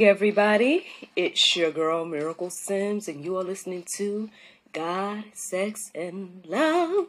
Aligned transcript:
Morning, 0.00 0.16
everybody. 0.16 0.86
It's 1.14 1.54
your 1.56 1.70
girl 1.70 2.06
Miracle 2.06 2.48
Sims, 2.48 3.06
and 3.06 3.22
you 3.22 3.36
are 3.36 3.42
listening 3.44 3.84
to 3.98 4.30
God, 4.72 5.24
Sex, 5.34 5.90
and 5.94 6.42
Love. 6.48 7.08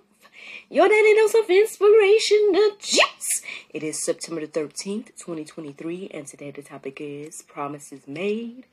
Your 0.69 0.89
daily 0.89 1.13
dose 1.13 1.33
of 1.35 1.49
inspiration, 1.49 2.51
the 2.51 2.75
juice. 2.79 3.43
It 3.69 3.81
is 3.81 4.03
September 4.03 4.45
the 4.45 4.47
13th, 4.47 5.15
2023, 5.15 6.11
and 6.13 6.27
today 6.27 6.51
the 6.51 6.63
topic 6.63 6.97
is 6.99 7.41
Promises 7.47 8.09
Made, 8.09 8.65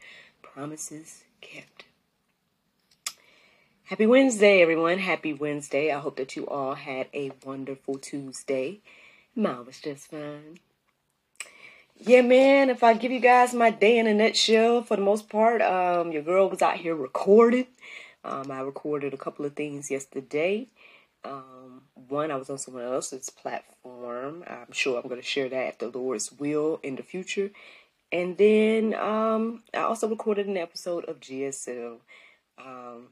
Promises 0.42 1.22
Kept. 1.40 1.84
Happy 3.84 4.06
Wednesday, 4.06 4.62
everyone. 4.62 4.98
Happy 4.98 5.32
Wednesday. 5.32 5.92
I 5.92 6.00
hope 6.00 6.16
that 6.16 6.34
you 6.34 6.44
all 6.48 6.74
had 6.74 7.06
a 7.14 7.30
wonderful 7.46 7.98
Tuesday. 7.98 8.80
Mine 9.36 9.64
was 9.64 9.78
just 9.78 10.10
fine. 10.10 10.58
Yeah, 12.00 12.22
man, 12.22 12.70
if 12.70 12.84
I 12.84 12.94
give 12.94 13.10
you 13.10 13.18
guys 13.18 13.52
my 13.52 13.70
day 13.70 13.98
in 13.98 14.06
a 14.06 14.14
nutshell, 14.14 14.84
for 14.84 14.94
the 14.94 15.02
most 15.02 15.28
part, 15.28 15.60
um, 15.60 16.12
your 16.12 16.22
girl 16.22 16.48
was 16.48 16.62
out 16.62 16.76
here 16.76 16.94
recording. 16.94 17.66
Um, 18.24 18.52
I 18.52 18.60
recorded 18.60 19.14
a 19.14 19.16
couple 19.16 19.44
of 19.44 19.56
things 19.56 19.90
yesterday. 19.90 20.68
Um, 21.24 21.82
one, 21.94 22.30
I 22.30 22.36
was 22.36 22.50
on 22.50 22.58
someone 22.58 22.84
else's 22.84 23.30
platform. 23.30 24.44
I'm 24.46 24.70
sure 24.70 24.96
I'm 24.96 25.08
going 25.08 25.20
to 25.20 25.26
share 25.26 25.48
that 25.48 25.68
if 25.68 25.78
the 25.78 25.88
Lord's 25.88 26.30
will 26.30 26.78
in 26.84 26.94
the 26.94 27.02
future. 27.02 27.50
And 28.12 28.38
then 28.38 28.94
um, 28.94 29.64
I 29.74 29.78
also 29.78 30.08
recorded 30.08 30.46
an 30.46 30.56
episode 30.56 31.04
of 31.06 31.18
GSL. 31.18 31.96
Um, 32.58 33.08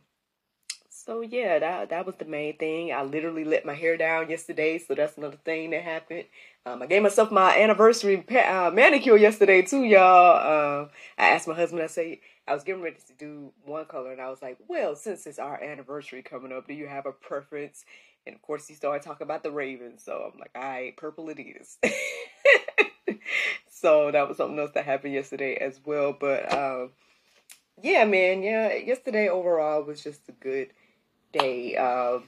so 1.06 1.20
yeah, 1.20 1.60
that 1.60 1.90
that 1.90 2.04
was 2.04 2.16
the 2.16 2.24
main 2.24 2.56
thing. 2.56 2.92
I 2.92 3.02
literally 3.02 3.44
let 3.44 3.64
my 3.64 3.74
hair 3.74 3.96
down 3.96 4.28
yesterday, 4.28 4.78
so 4.78 4.94
that's 4.94 5.16
another 5.16 5.38
thing 5.44 5.70
that 5.70 5.82
happened. 5.82 6.24
Um, 6.64 6.82
I 6.82 6.86
gave 6.86 7.02
myself 7.02 7.30
my 7.30 7.56
anniversary 7.56 8.24
uh, 8.28 8.72
manicure 8.72 9.16
yesterday 9.16 9.62
too, 9.62 9.84
y'all. 9.84 10.80
Um, 10.82 10.90
I 11.16 11.28
asked 11.28 11.46
my 11.46 11.54
husband. 11.54 11.82
I 11.82 11.86
say 11.86 12.20
I 12.48 12.54
was 12.54 12.64
getting 12.64 12.82
ready 12.82 12.96
to 13.06 13.12
do 13.14 13.52
one 13.64 13.84
color, 13.84 14.10
and 14.10 14.20
I 14.20 14.30
was 14.30 14.42
like, 14.42 14.58
"Well, 14.66 14.96
since 14.96 15.26
it's 15.28 15.38
our 15.38 15.62
anniversary 15.62 16.22
coming 16.22 16.52
up, 16.52 16.66
do 16.66 16.74
you 16.74 16.88
have 16.88 17.06
a 17.06 17.12
preference?" 17.12 17.84
And 18.26 18.34
of 18.34 18.42
course, 18.42 18.66
he 18.66 18.74
started 18.74 19.04
talking 19.04 19.24
about 19.24 19.44
the 19.44 19.52
Ravens, 19.52 20.02
so 20.04 20.32
I'm 20.32 20.40
like, 20.40 20.50
"All 20.56 20.62
right, 20.62 20.96
purple 20.96 21.28
it 21.28 21.38
is." 21.38 21.78
so 23.70 24.10
that 24.10 24.26
was 24.26 24.38
something 24.38 24.58
else 24.58 24.72
that 24.74 24.84
happened 24.84 25.14
yesterday 25.14 25.54
as 25.54 25.78
well. 25.84 26.16
But 26.18 26.52
um, 26.52 26.90
yeah, 27.80 28.04
man, 28.04 28.42
yeah, 28.42 28.74
yesterday 28.74 29.28
overall 29.28 29.82
was 29.82 30.02
just 30.02 30.28
a 30.28 30.32
good 30.32 30.70
day. 31.38 31.76
Uh, 31.76 32.20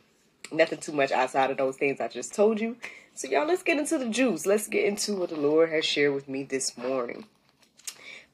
nothing 0.53 0.79
too 0.79 0.93
much 0.93 1.13
outside 1.13 1.51
of 1.51 1.57
those 1.57 1.77
things 1.77 2.01
I 2.01 2.09
just 2.09 2.35
told 2.35 2.61
you. 2.61 2.77
So 3.15 3.29
y'all, 3.29 3.47
let's 3.47 3.63
get 3.63 3.79
into 3.79 3.99
the 3.99 4.09
juice. 4.09 4.47
Let's 4.47 4.69
get 4.69 4.85
into 4.85 5.15
what 5.15 5.31
the 5.31 5.37
Lord 5.37 5.71
has 5.71 5.85
shared 5.85 6.15
with 6.15 6.29
me 6.29 6.45
this 6.45 6.77
morning. 6.77 7.25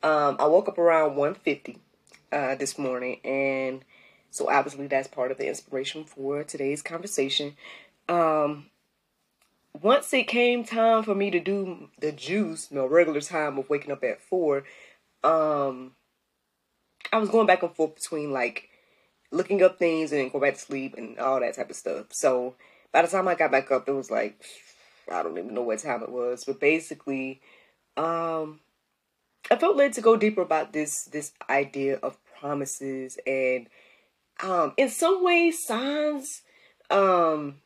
Um, 0.03 0.37
I 0.39 0.47
woke 0.47 0.69
up 0.69 0.79
around 0.79 1.17
1.50 1.17 1.79
uh, 2.31 2.55
this 2.57 2.79
morning, 2.79 3.21
and 3.25 3.83
so 4.31 4.51
obviously 4.51 4.87
that's 4.87 5.09
part 5.09 5.31
of 5.31 5.39
the 5.39 5.49
inspiration 5.49 6.05
for 6.05 6.45
today's 6.45 6.83
conversation. 6.83 7.57
Um, 8.09 8.67
once 9.81 10.13
it 10.13 10.29
came 10.29 10.63
time 10.63 11.03
for 11.03 11.15
me 11.15 11.31
to 11.31 11.41
do 11.41 11.89
the 11.99 12.13
juice, 12.13 12.71
my 12.71 12.83
regular 12.83 13.23
time 13.23 13.59
of 13.59 13.71
waking 13.71 13.93
up 13.93 14.05
at 14.05 14.21
4, 14.21 14.65
um, 15.25 15.93
I 17.13 17.19
was 17.19 17.31
going 17.31 17.47
back 17.47 17.63
and 17.63 17.75
forth 17.75 17.95
between 17.95 18.31
like 18.31 18.69
looking 19.35 19.63
up 19.63 19.79
things 19.79 20.13
and 20.13 20.21
then 20.21 20.29
go 20.31 20.41
back 20.41 20.55
to 20.55 20.61
sleep 20.61 20.95
and 20.97 21.19
all 21.19 21.41
that 21.41 21.55
type 21.55 21.71
of 21.71 21.77
stuff. 21.77 22.07
So 22.11 22.55
by 22.93 23.03
the 23.03 23.09
time 23.09 23.29
I 23.29 23.35
got 23.35 23.51
back 23.51 23.71
up, 23.71 23.89
it 23.89 23.93
was 23.93 24.11
like 24.11 24.43
I 25.11 25.23
don't 25.23 25.39
even 25.39 25.55
know 25.55 25.63
what 25.63 25.81
time 25.81 26.03
it 26.03 26.11
was, 26.11 26.45
but 26.45 26.61
basically, 26.61 27.41
um, 27.97 28.61
I 29.51 29.57
felt 29.57 29.77
led 29.77 29.93
to 29.95 30.01
go 30.01 30.17
deeper 30.17 30.41
about 30.41 30.73
this 30.73 31.05
this 31.05 31.33
idea 31.51 31.97
of 31.97 32.17
promises 32.39 33.19
and 33.27 33.69
um, 34.43 34.73
in 34.77 34.89
some 34.89 35.23
ways 35.25 35.65
signs. 35.65 36.43
Um, 36.91 37.57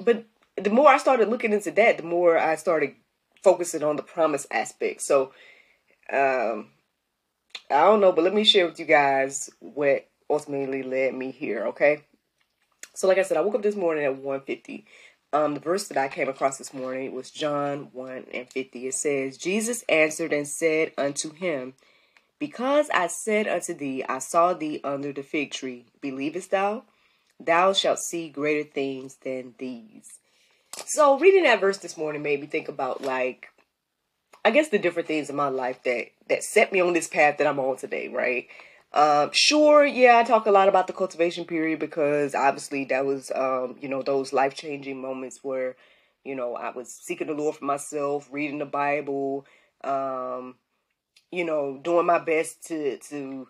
but 0.00 0.24
the 0.56 0.70
more 0.70 0.88
I 0.88 0.98
started 0.98 1.28
looking 1.28 1.52
into 1.52 1.70
that, 1.72 1.98
the 1.98 2.02
more 2.02 2.38
I 2.38 2.56
started 2.56 2.94
focusing 3.42 3.82
on 3.82 3.96
the 3.96 4.02
promise 4.02 4.46
aspect. 4.50 5.02
So 5.02 5.32
um, 6.12 6.68
I 7.70 7.82
don't 7.84 8.00
know, 8.00 8.12
but 8.12 8.24
let 8.24 8.34
me 8.34 8.44
share 8.44 8.66
with 8.66 8.78
you 8.78 8.86
guys 8.86 9.50
what 9.60 10.08
ultimately 10.28 10.82
led 10.82 11.14
me 11.14 11.30
here, 11.30 11.66
okay? 11.68 12.02
So 12.94 13.08
like 13.08 13.18
I 13.18 13.22
said, 13.22 13.36
I 13.36 13.42
woke 13.42 13.54
up 13.54 13.62
this 13.62 13.76
morning 13.76 14.04
at 14.04 14.16
150. 14.16 14.84
Um, 15.32 15.54
the 15.54 15.60
verse 15.60 15.88
that 15.88 15.98
I 15.98 16.08
came 16.08 16.28
across 16.28 16.56
this 16.56 16.72
morning 16.72 17.12
was 17.12 17.30
John 17.30 17.88
1 17.92 18.26
and 18.32 18.48
50. 18.48 18.86
It 18.86 18.94
says, 18.94 19.36
Jesus 19.36 19.84
answered 19.88 20.32
and 20.32 20.48
said 20.48 20.92
unto 20.96 21.32
him, 21.32 21.74
Because 22.38 22.88
I 22.90 23.08
said 23.08 23.46
unto 23.46 23.74
thee, 23.74 24.04
I 24.08 24.18
saw 24.18 24.54
thee 24.54 24.80
under 24.82 25.12
the 25.12 25.22
fig 25.22 25.50
tree, 25.50 25.86
believest 26.00 26.52
thou? 26.52 26.84
Thou 27.38 27.72
shalt 27.72 27.98
see 27.98 28.30
greater 28.30 28.68
things 28.68 29.16
than 29.16 29.54
these. 29.58 30.20
So 30.86 31.18
reading 31.18 31.44
that 31.44 31.60
verse 31.60 31.78
this 31.78 31.96
morning 31.96 32.22
made 32.22 32.40
me 32.40 32.46
think 32.46 32.68
about 32.68 33.02
like 33.02 33.48
I 34.44 34.50
guess 34.50 34.68
the 34.68 34.78
different 34.78 35.08
things 35.08 35.28
in 35.28 35.36
my 35.36 35.48
life 35.48 35.82
that 35.82 36.06
that 36.28 36.44
set 36.44 36.72
me 36.72 36.80
on 36.80 36.92
this 36.92 37.08
path 37.08 37.38
that 37.38 37.46
I'm 37.46 37.58
on 37.58 37.76
today, 37.76 38.08
right? 38.08 38.46
Um, 38.92 39.30
sure, 39.32 39.84
yeah, 39.84 40.18
I 40.18 40.24
talk 40.24 40.46
a 40.46 40.50
lot 40.50 40.68
about 40.68 40.86
the 40.86 40.92
cultivation 40.92 41.44
period 41.44 41.78
because 41.78 42.34
obviously 42.34 42.84
that 42.86 43.04
was, 43.04 43.30
um, 43.34 43.76
you 43.80 43.88
know, 43.88 44.02
those 44.02 44.32
life 44.32 44.54
changing 44.54 45.00
moments 45.00 45.40
where, 45.42 45.76
you 46.24 46.34
know, 46.34 46.54
I 46.54 46.70
was 46.70 46.90
seeking 46.92 47.26
the 47.26 47.34
Lord 47.34 47.56
for 47.56 47.64
myself, 47.66 48.28
reading 48.32 48.58
the 48.58 48.64
Bible, 48.64 49.44
um, 49.84 50.54
you 51.30 51.44
know, 51.44 51.78
doing 51.82 52.06
my 52.06 52.18
best 52.18 52.66
to 52.68 52.98
to 53.10 53.48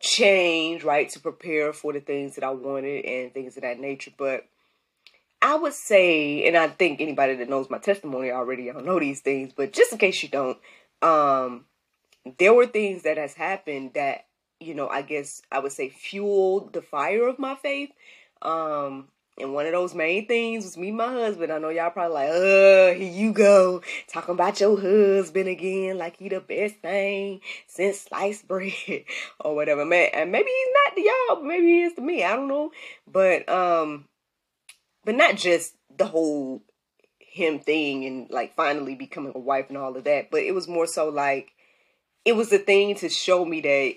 change, 0.00 0.84
right, 0.84 1.08
to 1.10 1.20
prepare 1.20 1.72
for 1.72 1.92
the 1.92 2.00
things 2.00 2.34
that 2.34 2.44
I 2.44 2.50
wanted 2.50 3.04
and 3.04 3.32
things 3.32 3.56
of 3.56 3.62
that 3.62 3.78
nature. 3.80 4.12
But 4.16 4.46
I 5.40 5.56
would 5.56 5.74
say, 5.74 6.46
and 6.46 6.56
I 6.56 6.68
think 6.68 7.00
anybody 7.00 7.36
that 7.36 7.48
knows 7.48 7.70
my 7.70 7.78
testimony 7.78 8.30
already, 8.30 8.70
I 8.70 8.80
know 8.80 8.98
these 8.98 9.20
things, 9.20 9.52
but 9.54 9.72
just 9.72 9.92
in 9.92 9.98
case 9.98 10.22
you 10.22 10.28
don't, 10.28 10.58
um, 11.02 11.66
there 12.38 12.54
were 12.54 12.66
things 12.66 13.02
that 13.02 13.18
has 13.18 13.34
happened 13.34 13.92
that 13.94 14.24
you 14.64 14.74
know, 14.74 14.88
I 14.88 15.02
guess 15.02 15.42
I 15.50 15.60
would 15.60 15.72
say 15.72 15.88
fueled 15.88 16.72
the 16.72 16.82
fire 16.82 17.26
of 17.26 17.38
my 17.38 17.54
faith. 17.54 17.90
Um, 18.42 19.08
and 19.36 19.52
one 19.52 19.66
of 19.66 19.72
those 19.72 19.94
main 19.94 20.26
things 20.28 20.64
was 20.64 20.76
me 20.76 20.88
and 20.88 20.96
my 20.96 21.10
husband. 21.10 21.52
I 21.52 21.58
know 21.58 21.68
y'all 21.68 21.90
probably 21.90 22.14
like, 22.14 22.28
uh, 22.30 22.98
here 22.98 23.10
you 23.10 23.32
go, 23.32 23.82
talking 24.06 24.34
about 24.34 24.60
your 24.60 24.80
husband 24.80 25.48
again, 25.48 25.98
like 25.98 26.18
he 26.18 26.28
the 26.28 26.40
best 26.40 26.76
thing 26.76 27.40
since 27.66 28.02
sliced 28.02 28.46
bread 28.48 29.04
or 29.40 29.54
whatever. 29.56 29.84
Man, 29.84 30.10
and 30.14 30.30
maybe 30.30 30.48
he's 30.48 30.68
not 30.84 30.94
to 30.94 31.00
y'all, 31.00 31.42
maybe 31.42 31.66
he 31.66 31.82
is 31.82 31.94
to 31.94 32.00
me. 32.00 32.22
I 32.22 32.36
don't 32.36 32.48
know. 32.48 32.70
But 33.10 33.48
um, 33.48 34.06
but 35.04 35.16
not 35.16 35.36
just 35.36 35.74
the 35.96 36.06
whole 36.06 36.62
him 37.18 37.58
thing 37.58 38.04
and 38.04 38.30
like 38.30 38.54
finally 38.54 38.94
becoming 38.94 39.32
a 39.34 39.40
wife 39.40 39.66
and 39.68 39.76
all 39.76 39.96
of 39.96 40.04
that. 40.04 40.30
But 40.30 40.42
it 40.42 40.54
was 40.54 40.68
more 40.68 40.86
so 40.86 41.08
like 41.08 41.52
it 42.24 42.36
was 42.36 42.50
the 42.50 42.58
thing 42.58 42.94
to 42.96 43.08
show 43.08 43.44
me 43.44 43.60
that 43.62 43.94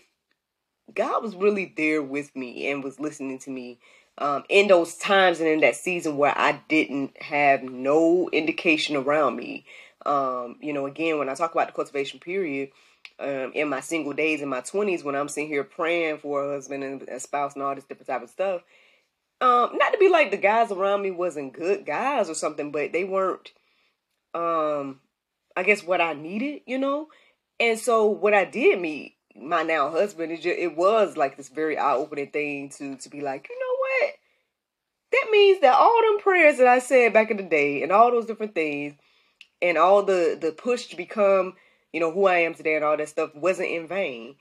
God 0.93 1.21
was 1.23 1.35
really 1.35 1.73
there 1.75 2.01
with 2.01 2.35
me 2.35 2.69
and 2.69 2.83
was 2.83 2.99
listening 2.99 3.39
to 3.39 3.49
me 3.49 3.79
um, 4.17 4.43
in 4.49 4.67
those 4.67 4.95
times 4.95 5.39
and 5.39 5.49
in 5.49 5.59
that 5.61 5.75
season 5.75 6.17
where 6.17 6.37
I 6.37 6.61
didn't 6.69 7.21
have 7.21 7.63
no 7.63 8.29
indication 8.31 8.95
around 8.95 9.35
me. 9.35 9.65
Um, 10.05 10.57
you 10.61 10.73
know, 10.73 10.85
again, 10.85 11.17
when 11.19 11.29
I 11.29 11.35
talk 11.35 11.51
about 11.51 11.67
the 11.67 11.73
cultivation 11.73 12.19
period, 12.19 12.69
um, 13.19 13.51
in 13.53 13.69
my 13.69 13.79
single 13.79 14.13
days 14.13 14.41
in 14.41 14.49
my 14.49 14.61
20s, 14.61 15.03
when 15.03 15.15
I'm 15.15 15.27
sitting 15.27 15.49
here 15.49 15.63
praying 15.63 16.19
for 16.19 16.43
a 16.43 16.53
husband 16.53 16.83
and 16.83 17.01
a 17.03 17.19
spouse 17.19 17.53
and 17.53 17.63
all 17.63 17.75
this 17.75 17.83
different 17.83 18.07
type 18.07 18.21
of 18.21 18.29
stuff, 18.29 18.61
um, 19.41 19.71
not 19.73 19.91
to 19.93 19.97
be 19.99 20.09
like 20.09 20.31
the 20.31 20.37
guys 20.37 20.71
around 20.71 21.01
me 21.01 21.11
wasn't 21.11 21.53
good 21.53 21.85
guys 21.85 22.29
or 22.29 22.35
something, 22.35 22.71
but 22.71 22.93
they 22.93 23.03
weren't, 23.03 23.51
um, 24.33 24.99
I 25.55 25.63
guess 25.63 25.83
what 25.83 26.01
I 26.01 26.13
needed, 26.13 26.61
you 26.65 26.77
know? 26.77 27.07
And 27.59 27.77
so 27.79 28.05
what 28.05 28.33
I 28.33 28.45
did 28.45 28.79
meet 28.79 29.16
my 29.39 29.63
now 29.63 29.91
husband, 29.91 30.31
it 30.31 30.41
just, 30.41 30.59
it 30.59 30.75
was 30.75 31.17
like 31.17 31.37
this 31.37 31.49
very 31.49 31.77
eye 31.77 31.95
opening 31.95 32.31
thing 32.31 32.69
to 32.77 32.95
to 32.97 33.09
be 33.09 33.21
like, 33.21 33.47
you 33.49 33.59
know 33.59 33.75
what? 33.79 34.15
that 35.11 35.27
means 35.31 35.61
that 35.61 35.73
all 35.75 36.01
them 36.01 36.19
prayers 36.19 36.57
that 36.57 36.67
I 36.67 36.79
said 36.79 37.13
back 37.13 37.31
in 37.31 37.37
the 37.37 37.43
day 37.43 37.81
and 37.81 37.91
all 37.91 38.11
those 38.11 38.25
different 38.25 38.53
things 38.53 38.95
and 39.61 39.77
all 39.77 40.03
the 40.03 40.37
the 40.39 40.51
push 40.51 40.87
to 40.87 40.97
become, 40.97 41.55
you 41.93 41.99
know, 41.99 42.11
who 42.11 42.25
I 42.25 42.39
am 42.39 42.53
today 42.53 42.75
and 42.75 42.83
all 42.83 42.97
that 42.97 43.09
stuff 43.09 43.33
wasn't 43.35 43.69
in 43.69 43.87
vain. 43.87 44.35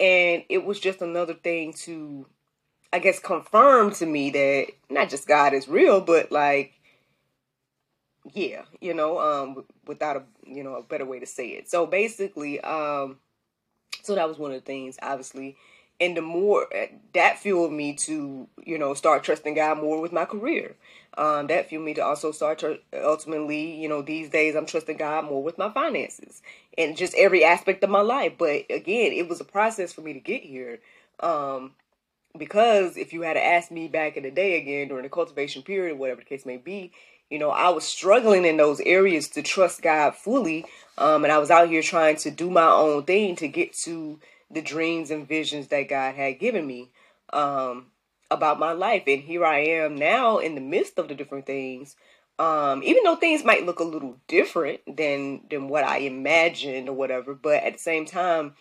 And 0.00 0.44
it 0.48 0.64
was 0.64 0.80
just 0.80 1.02
another 1.02 1.34
thing 1.34 1.74
to 1.84 2.26
I 2.92 2.98
guess 2.98 3.18
confirm 3.18 3.92
to 3.94 4.06
me 4.06 4.30
that 4.30 4.68
not 4.88 5.10
just 5.10 5.28
God 5.28 5.52
is 5.52 5.68
real, 5.68 6.00
but 6.00 6.32
like 6.32 6.72
yeah, 8.32 8.62
you 8.80 8.94
know, 8.94 9.18
um 9.20 9.64
without 9.86 10.16
a 10.16 10.22
you 10.46 10.64
know 10.64 10.76
a 10.76 10.82
better 10.82 11.04
way 11.04 11.20
to 11.20 11.26
say 11.26 11.48
it. 11.48 11.68
So 11.68 11.86
basically, 11.86 12.60
um 12.60 13.18
so 14.06 14.14
that 14.14 14.28
was 14.28 14.38
one 14.38 14.52
of 14.52 14.56
the 14.56 14.64
things 14.66 14.98
obviously. 15.02 15.56
And 15.98 16.14
the 16.14 16.22
more 16.22 16.66
eh, 16.72 16.88
that 17.14 17.38
fueled 17.38 17.72
me 17.72 17.94
to 17.94 18.48
you 18.64 18.78
know 18.78 18.94
start 18.94 19.24
trusting 19.24 19.54
god 19.54 19.78
more 19.78 20.00
with 20.00 20.12
my 20.12 20.24
career. 20.24 20.76
Um, 21.18 21.46
that 21.46 21.68
fueled 21.68 21.84
me 21.84 21.94
to 21.94 22.04
also 22.04 22.30
start 22.32 22.58
to 22.60 22.78
ultimately 23.02 23.74
you 23.80 23.88
know 23.88 24.02
these 24.02 24.28
days 24.28 24.54
i'm 24.54 24.66
trusting 24.66 24.98
god 24.98 25.24
more 25.24 25.42
with 25.42 25.56
my 25.56 25.70
finances 25.70 26.42
and 26.76 26.96
just 26.96 27.14
every 27.14 27.44
aspect 27.44 27.82
of 27.82 27.90
my 27.90 28.02
life. 28.02 28.34
But 28.38 28.66
again 28.70 29.12
it 29.12 29.28
was 29.28 29.40
a 29.40 29.44
process 29.44 29.92
for 29.92 30.02
me 30.02 30.12
to 30.12 30.20
get 30.20 30.42
here 30.42 30.80
um, 31.20 31.72
because 32.38 32.96
if 32.96 33.12
you 33.12 33.22
had 33.22 33.36
asked 33.36 33.70
me 33.70 33.88
back 33.88 34.16
in 34.16 34.22
the 34.22 34.30
day 34.30 34.58
again 34.58 34.88
during 34.88 35.04
the 35.04 35.08
cultivation 35.08 35.62
period 35.62 35.98
whatever 35.98 36.20
the 36.20 36.26
case 36.26 36.44
may 36.46 36.58
be 36.58 36.92
you 37.30 37.38
know 37.38 37.50
i 37.50 37.68
was 37.68 37.84
struggling 37.84 38.44
in 38.44 38.56
those 38.56 38.80
areas 38.80 39.28
to 39.28 39.42
trust 39.42 39.82
god 39.82 40.14
fully 40.14 40.64
um, 40.98 41.24
and 41.24 41.32
i 41.32 41.38
was 41.38 41.50
out 41.50 41.68
here 41.68 41.82
trying 41.82 42.16
to 42.16 42.30
do 42.30 42.50
my 42.50 42.66
own 42.66 43.02
thing 43.04 43.36
to 43.36 43.48
get 43.48 43.72
to 43.72 44.18
the 44.50 44.62
dreams 44.62 45.10
and 45.10 45.26
visions 45.26 45.68
that 45.68 45.88
God 45.88 46.14
had 46.14 46.38
given 46.38 46.66
me 46.66 46.90
um, 47.32 47.86
about 48.30 48.58
my 48.58 48.72
life. 48.72 49.04
And 49.06 49.22
here 49.22 49.44
I 49.44 49.58
am 49.58 49.96
now 49.96 50.38
in 50.38 50.54
the 50.54 50.60
midst 50.60 50.98
of 50.98 51.08
the 51.08 51.14
different 51.14 51.46
things. 51.46 51.96
Um, 52.38 52.82
even 52.82 53.02
though 53.04 53.16
things 53.16 53.44
might 53.44 53.64
look 53.64 53.80
a 53.80 53.84
little 53.84 54.18
different 54.28 54.80
than 54.96 55.40
than 55.48 55.68
what 55.68 55.84
I 55.84 55.98
imagined 55.98 56.88
or 56.88 56.92
whatever, 56.92 57.34
but 57.34 57.62
at 57.62 57.72
the 57.74 57.78
same 57.78 58.04
time, 58.04 58.54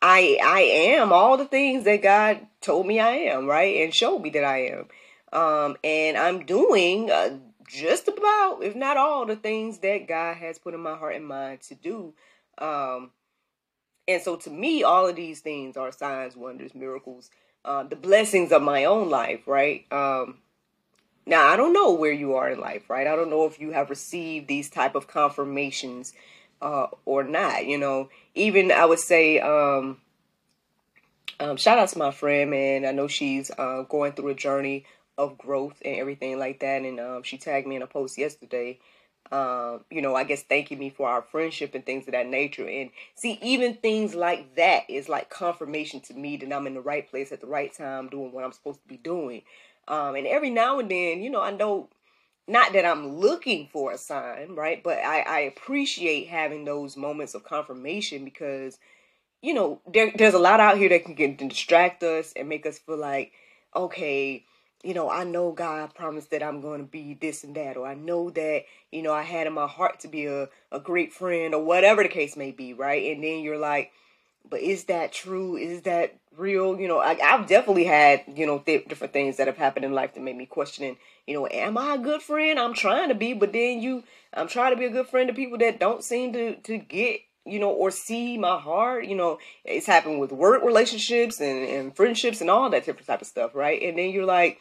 I 0.00 0.38
I 0.42 0.60
am 0.60 1.12
all 1.12 1.36
the 1.36 1.44
things 1.44 1.84
that 1.84 2.02
God 2.02 2.46
told 2.62 2.86
me 2.86 2.98
I 2.98 3.10
am, 3.10 3.46
right, 3.46 3.82
and 3.82 3.94
showed 3.94 4.20
me 4.20 4.30
that 4.30 4.44
I 4.44 4.68
am. 4.68 4.86
Um, 5.30 5.76
and 5.84 6.16
I'm 6.16 6.46
doing 6.46 7.10
uh, 7.10 7.36
just 7.66 8.08
about, 8.08 8.60
if 8.62 8.74
not 8.74 8.96
all, 8.96 9.26
the 9.26 9.36
things 9.36 9.78
that 9.78 10.08
God 10.08 10.36
has 10.36 10.58
put 10.58 10.74
in 10.74 10.80
my 10.80 10.96
heart 10.96 11.16
and 11.16 11.26
mind 11.26 11.62
to 11.62 11.74
do. 11.74 12.14
Um, 12.58 13.10
and 14.08 14.22
so 14.22 14.36
to 14.36 14.50
me, 14.50 14.82
all 14.82 15.06
of 15.06 15.16
these 15.16 15.40
things 15.40 15.76
are 15.76 15.92
signs, 15.92 16.36
wonders, 16.36 16.74
miracles, 16.74 17.30
uh, 17.64 17.82
the 17.82 17.96
blessings 17.96 18.52
of 18.52 18.62
my 18.62 18.84
own 18.84 19.10
life, 19.10 19.46
right? 19.46 19.84
Um, 19.90 20.38
now 21.26 21.48
I 21.48 21.56
don't 21.56 21.72
know 21.72 21.92
where 21.92 22.12
you 22.12 22.34
are 22.34 22.50
in 22.50 22.60
life, 22.60 22.88
right? 22.88 23.06
I 23.06 23.16
don't 23.16 23.30
know 23.30 23.46
if 23.46 23.60
you 23.60 23.72
have 23.72 23.90
received 23.90 24.46
these 24.46 24.70
type 24.70 24.94
of 24.94 25.08
confirmations 25.08 26.12
uh, 26.62 26.86
or 27.04 27.24
not. 27.24 27.66
You 27.66 27.78
know, 27.78 28.08
even 28.34 28.70
I 28.70 28.84
would 28.84 29.00
say, 29.00 29.40
um, 29.40 29.98
um, 31.40 31.56
shout 31.56 31.78
out 31.78 31.88
to 31.90 31.98
my 31.98 32.12
friend, 32.12 32.50
man. 32.50 32.86
I 32.86 32.92
know 32.92 33.08
she's 33.08 33.50
uh, 33.58 33.82
going 33.82 34.12
through 34.12 34.28
a 34.28 34.34
journey 34.34 34.84
of 35.18 35.38
growth 35.38 35.80
and 35.84 35.96
everything 35.96 36.38
like 36.38 36.60
that, 36.60 36.82
and 36.82 37.00
um, 37.00 37.22
she 37.22 37.38
tagged 37.38 37.66
me 37.66 37.76
in 37.76 37.82
a 37.82 37.86
post 37.86 38.18
yesterday 38.18 38.78
um, 39.32 39.84
you 39.90 40.02
know, 40.02 40.14
I 40.14 40.24
guess 40.24 40.42
thanking 40.42 40.78
me 40.78 40.90
for 40.90 41.08
our 41.08 41.22
friendship 41.22 41.74
and 41.74 41.84
things 41.84 42.06
of 42.06 42.12
that 42.12 42.28
nature. 42.28 42.68
And 42.68 42.90
see, 43.14 43.38
even 43.42 43.74
things 43.74 44.14
like 44.14 44.54
that 44.56 44.88
is 44.88 45.08
like 45.08 45.30
confirmation 45.30 46.00
to 46.02 46.14
me 46.14 46.36
that 46.36 46.52
I'm 46.52 46.66
in 46.66 46.74
the 46.74 46.80
right 46.80 47.08
place 47.08 47.32
at 47.32 47.40
the 47.40 47.46
right 47.46 47.72
time 47.72 48.08
doing 48.08 48.32
what 48.32 48.44
I'm 48.44 48.52
supposed 48.52 48.80
to 48.82 48.88
be 48.88 48.96
doing. 48.96 49.42
Um, 49.88 50.14
and 50.14 50.26
every 50.26 50.50
now 50.50 50.78
and 50.78 50.90
then, 50.90 51.22
you 51.22 51.30
know, 51.30 51.42
I 51.42 51.50
know 51.50 51.88
not 52.48 52.72
that 52.74 52.84
I'm 52.84 53.16
looking 53.16 53.68
for 53.72 53.90
a 53.92 53.98
sign, 53.98 54.54
right? 54.54 54.82
But 54.82 54.98
I, 54.98 55.20
I 55.20 55.40
appreciate 55.40 56.28
having 56.28 56.64
those 56.64 56.96
moments 56.96 57.34
of 57.34 57.44
confirmation 57.44 58.24
because, 58.24 58.78
you 59.42 59.54
know, 59.54 59.80
there, 59.92 60.12
there's 60.16 60.34
a 60.34 60.38
lot 60.38 60.60
out 60.60 60.78
here 60.78 60.88
that 60.88 61.04
can 61.04 61.14
get 61.14 61.38
distract 61.38 62.02
us 62.04 62.32
and 62.36 62.48
make 62.48 62.66
us 62.66 62.78
feel 62.78 62.98
like, 62.98 63.32
okay, 63.74 64.44
you 64.82 64.94
know, 64.94 65.10
I 65.10 65.24
know 65.24 65.52
God 65.52 65.94
promised 65.94 66.30
that 66.30 66.42
I'm 66.42 66.60
going 66.60 66.80
to 66.80 66.86
be 66.86 67.14
this 67.14 67.44
and 67.44 67.54
that, 67.56 67.76
or 67.76 67.86
I 67.86 67.94
know 67.94 68.30
that, 68.30 68.64
you 68.92 69.02
know, 69.02 69.12
I 69.12 69.22
had 69.22 69.46
in 69.46 69.52
my 69.52 69.66
heart 69.66 70.00
to 70.00 70.08
be 70.08 70.26
a, 70.26 70.48
a 70.70 70.80
great 70.80 71.12
friend, 71.12 71.54
or 71.54 71.64
whatever 71.64 72.02
the 72.02 72.08
case 72.08 72.36
may 72.36 72.52
be, 72.52 72.72
right? 72.72 73.12
And 73.12 73.24
then 73.24 73.40
you're 73.40 73.58
like, 73.58 73.92
but 74.48 74.60
is 74.60 74.84
that 74.84 75.12
true? 75.12 75.56
Is 75.56 75.82
that 75.82 76.16
real? 76.36 76.78
You 76.80 76.88
know, 76.88 77.00
I, 77.00 77.14
have 77.14 77.46
definitely 77.46 77.84
had, 77.84 78.22
you 78.34 78.46
know, 78.46 78.58
th- 78.58 78.86
different 78.86 79.12
things 79.12 79.38
that 79.38 79.46
have 79.46 79.56
happened 79.56 79.84
in 79.84 79.92
life 79.92 80.14
that 80.14 80.22
made 80.22 80.36
me 80.36 80.46
questioning, 80.46 80.96
you 81.26 81.34
know, 81.34 81.48
am 81.50 81.76
I 81.76 81.94
a 81.94 81.98
good 81.98 82.22
friend? 82.22 82.58
I'm 82.58 82.74
trying 82.74 83.08
to 83.08 83.14
be, 83.14 83.32
but 83.32 83.52
then 83.52 83.80
you, 83.80 84.04
I'm 84.32 84.48
trying 84.48 84.72
to 84.72 84.78
be 84.78 84.86
a 84.86 84.90
good 84.90 85.08
friend 85.08 85.28
to 85.28 85.34
people 85.34 85.58
that 85.58 85.80
don't 85.80 86.04
seem 86.04 86.32
to, 86.34 86.56
to 86.56 86.78
get 86.78 87.20
you 87.46 87.58
know, 87.58 87.70
or 87.70 87.90
see 87.90 88.36
my 88.36 88.58
heart. 88.58 89.06
You 89.06 89.16
know, 89.16 89.38
it's 89.64 89.86
happened 89.86 90.20
with 90.20 90.32
work 90.32 90.62
relationships 90.64 91.40
and, 91.40 91.68
and 91.68 91.96
friendships 91.96 92.40
and 92.40 92.50
all 92.50 92.68
that 92.70 92.84
different 92.84 93.06
type 93.06 93.20
of 93.20 93.26
stuff, 93.26 93.54
right? 93.54 93.80
And 93.82 93.98
then 93.98 94.10
you're 94.10 94.26
like, 94.26 94.60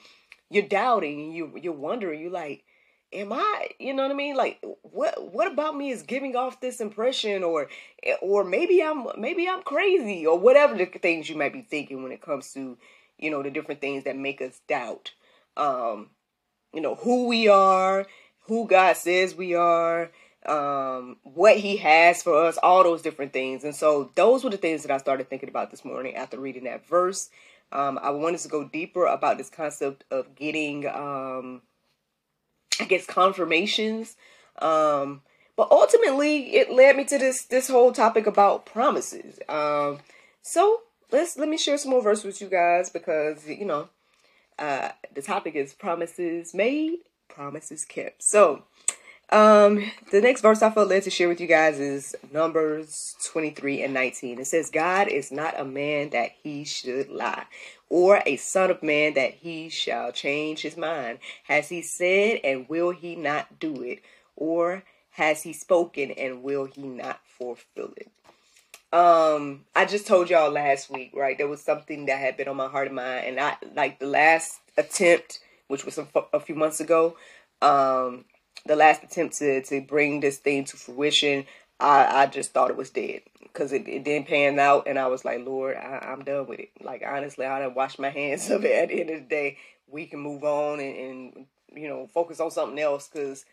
you're 0.49 0.67
doubting 0.67 1.31
you 1.31 1.51
you're 1.61 1.73
wondering, 1.73 2.21
you're 2.21 2.31
like, 2.31 2.63
am 3.11 3.33
I, 3.33 3.69
you 3.79 3.93
know 3.93 4.03
what 4.03 4.11
I 4.11 4.15
mean? 4.15 4.35
Like 4.35 4.63
what 4.81 5.33
what 5.33 5.51
about 5.51 5.75
me 5.75 5.89
is 5.89 6.03
giving 6.03 6.35
off 6.35 6.61
this 6.61 6.81
impression 6.81 7.43
or 7.43 7.67
or 8.21 8.43
maybe 8.43 8.81
I'm 8.81 9.07
maybe 9.17 9.47
I'm 9.47 9.63
crazy 9.63 10.25
or 10.25 10.37
whatever 10.37 10.75
the 10.75 10.85
things 10.85 11.29
you 11.29 11.37
might 11.37 11.53
be 11.53 11.61
thinking 11.61 12.03
when 12.03 12.11
it 12.11 12.21
comes 12.21 12.53
to, 12.53 12.77
you 13.17 13.31
know, 13.31 13.41
the 13.41 13.51
different 13.51 13.81
things 13.81 14.03
that 14.03 14.17
make 14.17 14.41
us 14.41 14.61
doubt. 14.67 15.11
Um, 15.57 16.09
you 16.73 16.81
know, 16.81 16.95
who 16.95 17.27
we 17.27 17.47
are, 17.47 18.05
who 18.47 18.67
God 18.67 18.97
says 18.97 19.33
we 19.33 19.55
are, 19.55 20.11
um, 20.47 21.17
what 21.23 21.57
he 21.57 21.77
has 21.77 22.23
for 22.23 22.45
us, 22.45 22.57
all 22.57 22.83
those 22.83 23.01
different 23.01 23.33
things. 23.33 23.63
And 23.63 23.75
so 23.75 24.11
those 24.15 24.43
were 24.43 24.49
the 24.49 24.57
things 24.57 24.83
that 24.83 24.91
I 24.91 24.97
started 24.97 25.29
thinking 25.29 25.49
about 25.49 25.71
this 25.71 25.85
morning 25.85 26.15
after 26.15 26.39
reading 26.39 26.65
that 26.65 26.87
verse. 26.87 27.29
Um, 27.71 27.99
I 28.01 28.11
wanted 28.11 28.39
to 28.41 28.47
go 28.47 28.63
deeper 28.63 29.05
about 29.05 29.37
this 29.37 29.49
concept 29.49 30.03
of 30.11 30.35
getting, 30.35 30.87
um, 30.87 31.61
I 32.79 32.85
guess, 32.85 33.05
confirmations. 33.05 34.15
Um, 34.59 35.21
but 35.55 35.71
ultimately, 35.71 36.55
it 36.55 36.71
led 36.71 36.97
me 36.97 37.05
to 37.05 37.17
this 37.17 37.45
this 37.45 37.69
whole 37.69 37.91
topic 37.91 38.27
about 38.27 38.65
promises. 38.65 39.39
Um, 39.47 39.99
so 40.41 40.81
let's 41.11 41.37
let 41.37 41.49
me 41.49 41.57
share 41.57 41.77
some 41.77 41.91
more 41.91 42.01
verses 42.01 42.25
with 42.25 42.41
you 42.41 42.47
guys 42.47 42.89
because 42.89 43.47
you 43.47 43.65
know 43.65 43.89
uh, 44.59 44.89
the 45.13 45.21
topic 45.21 45.55
is 45.55 45.73
promises 45.73 46.53
made, 46.53 46.99
promises 47.29 47.85
kept. 47.85 48.23
So 48.23 48.63
um, 49.29 49.91
the 50.11 50.21
next 50.21 50.41
verse 50.41 50.61
I 50.61 50.69
felt 50.69 50.89
led 50.89 51.03
to 51.03 51.09
share 51.09 51.27
with 51.27 51.41
you 51.41 51.47
guys 51.47 51.79
is 51.79 52.15
Numbers 52.31 53.15
23 53.25 53.83
and 53.83 53.93
19. 53.93 54.39
It 54.39 54.47
says, 54.47 54.69
God 54.69 55.07
is 55.07 55.31
not 55.31 55.59
a 55.59 55.65
man 55.65 56.11
that 56.11 56.31
he 56.43 56.63
should 56.63 57.09
lie, 57.09 57.45
or 57.89 58.21
a 58.25 58.37
son 58.37 58.69
of 58.69 58.83
man 58.83 59.15
that 59.15 59.33
he 59.33 59.69
shall 59.69 60.11
change 60.11 60.61
his 60.61 60.77
mind. 60.77 61.19
Has 61.45 61.69
he 61.69 61.81
said, 61.81 62.39
and 62.43 62.69
will 62.69 62.91
he 62.91 63.15
not 63.15 63.59
do 63.59 63.81
it? 63.81 64.01
Or 64.35 64.83
has 65.11 65.43
he 65.43 65.53
spoken, 65.53 66.11
and 66.11 66.43
will 66.43 66.65
he 66.65 66.83
not 66.83 67.19
fulfill 67.25 67.93
it? 67.97 68.11
Um, 68.93 69.65
I 69.75 69.85
just 69.85 70.07
told 70.07 70.29
y'all 70.29 70.51
last 70.51 70.89
week, 70.89 71.11
right? 71.15 71.37
There 71.37 71.47
was 71.47 71.61
something 71.61 72.05
that 72.05 72.19
had 72.19 72.37
been 72.37 72.47
on 72.47 72.55
my 72.55 72.67
heart 72.67 72.87
and 72.87 72.95
mind, 72.95 73.25
and 73.25 73.39
I 73.39 73.57
like 73.73 73.99
the 73.99 74.05
last 74.05 74.59
attempt, 74.77 75.39
which 75.67 75.83
was 75.83 75.97
a, 75.97 76.07
a 76.31 76.39
few 76.39 76.55
months 76.55 76.79
ago. 76.79 77.17
Um, 77.61 78.25
the 78.65 78.75
last 78.75 79.03
attempt 79.03 79.37
to 79.37 79.61
to 79.63 79.81
bring 79.81 80.19
this 80.19 80.37
thing 80.37 80.65
to 80.65 80.77
fruition, 80.77 81.45
I 81.79 82.23
I 82.23 82.25
just 82.25 82.53
thought 82.53 82.69
it 82.69 82.77
was 82.77 82.89
dead 82.89 83.21
because 83.41 83.71
it, 83.71 83.87
it 83.87 84.03
didn't 84.03 84.27
pan 84.27 84.59
out, 84.59 84.87
and 84.87 84.97
I 84.99 85.07
was 85.07 85.23
like, 85.23 85.45
Lord, 85.45 85.77
I, 85.77 86.11
am 86.11 86.23
done 86.23 86.47
with 86.47 86.59
it. 86.59 86.71
Like 86.81 87.03
honestly, 87.07 87.45
I 87.45 87.59
done 87.59 87.75
washed 87.75 87.99
my 87.99 88.09
hands 88.09 88.49
of 88.51 88.65
it. 88.65 88.71
At 88.71 88.89
the 88.89 89.01
end 89.01 89.09
of 89.09 89.21
the 89.21 89.27
day, 89.27 89.57
we 89.87 90.05
can 90.05 90.19
move 90.19 90.43
on 90.43 90.79
and, 90.79 90.97
and 90.97 91.45
you 91.73 91.87
know 91.87 92.07
focus 92.07 92.39
on 92.39 92.51
something 92.51 92.79
else 92.79 93.07
because 93.07 93.45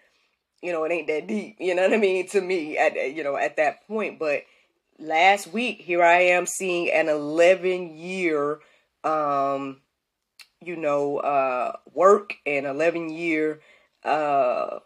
you 0.63 0.73
know 0.73 0.85
it 0.85 0.93
ain't 0.93 1.07
that 1.09 1.27
deep. 1.27 1.57
You 1.61 1.75
know 1.75 1.83
what 1.83 1.95
I 1.95 1.99
mean 1.99 2.29
to 2.29 2.41
me 2.41 2.79
at 2.79 2.95
you 3.15 3.25
know 3.25 3.37
at 3.37 3.57
that 3.57 3.87
point, 3.87 4.19
but. 4.19 4.45
Last 4.99 5.49
week, 5.49 5.81
here 5.81 6.03
I 6.05 6.21
am 6.21 6.47
seeing 6.47 6.89
an 6.93 7.09
11 7.09 7.97
year, 7.97 8.61
um, 9.03 9.81
you 10.61 10.77
know, 10.77 11.17
uh, 11.17 11.73
work 11.93 12.35
and 12.47 12.67
11 12.67 13.09
year, 13.11 13.61
uh, 14.05 14.79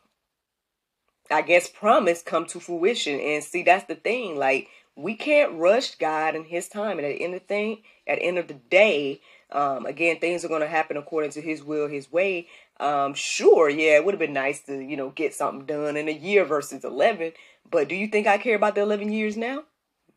I 1.31 1.43
guess 1.43 1.69
promise 1.69 2.23
come 2.23 2.47
to 2.47 2.61
fruition. 2.61 3.21
And 3.21 3.43
see, 3.43 3.63
that's 3.63 3.85
the 3.85 3.95
thing. 3.95 4.37
Like 4.37 4.69
we 4.97 5.15
can't 5.15 5.59
rush 5.59 5.95
God 5.97 6.35
and 6.35 6.47
His 6.47 6.69
time. 6.69 6.99
And 6.99 7.07
at 7.07 7.19
the 7.19 7.25
end 7.25 7.35
of 7.35 7.41
the 7.41 7.47
thing, 7.47 7.83
at 8.07 8.19
the 8.19 8.25
end 8.25 8.39
of 8.39 8.49
the 8.49 8.55
day, 8.55 9.21
um, 9.53 9.87
again, 9.87 10.19
things 10.19 10.45
are 10.45 10.49
going 10.49 10.63
to 10.63 10.69
happen 10.69 10.97
according 10.97 11.31
to 11.33 11.41
His 11.41 11.63
will, 11.63 11.89
His 11.89 12.11
way. 12.11 12.49
Um, 12.79 13.15
sure, 13.15 13.69
yeah, 13.69 13.97
it 13.97 14.05
would 14.05 14.15
have 14.15 14.19
been 14.21 14.33
nice 14.33 14.61
to 14.63 14.79
you 14.79 14.97
know 14.97 15.11
get 15.11 15.35
something 15.35 15.67
done 15.67 15.97
in 15.97 16.09
a 16.09 16.13
year 16.13 16.45
versus 16.45 16.85
eleven. 16.85 17.33
But 17.71 17.89
do 17.89 17.95
you 17.95 18.09
think 18.09 18.27
I 18.27 18.39
care 18.39 18.57
about 18.57 18.75
the 18.75 18.83
eleven 18.83 19.13
years 19.13 19.37
now? 19.37 19.65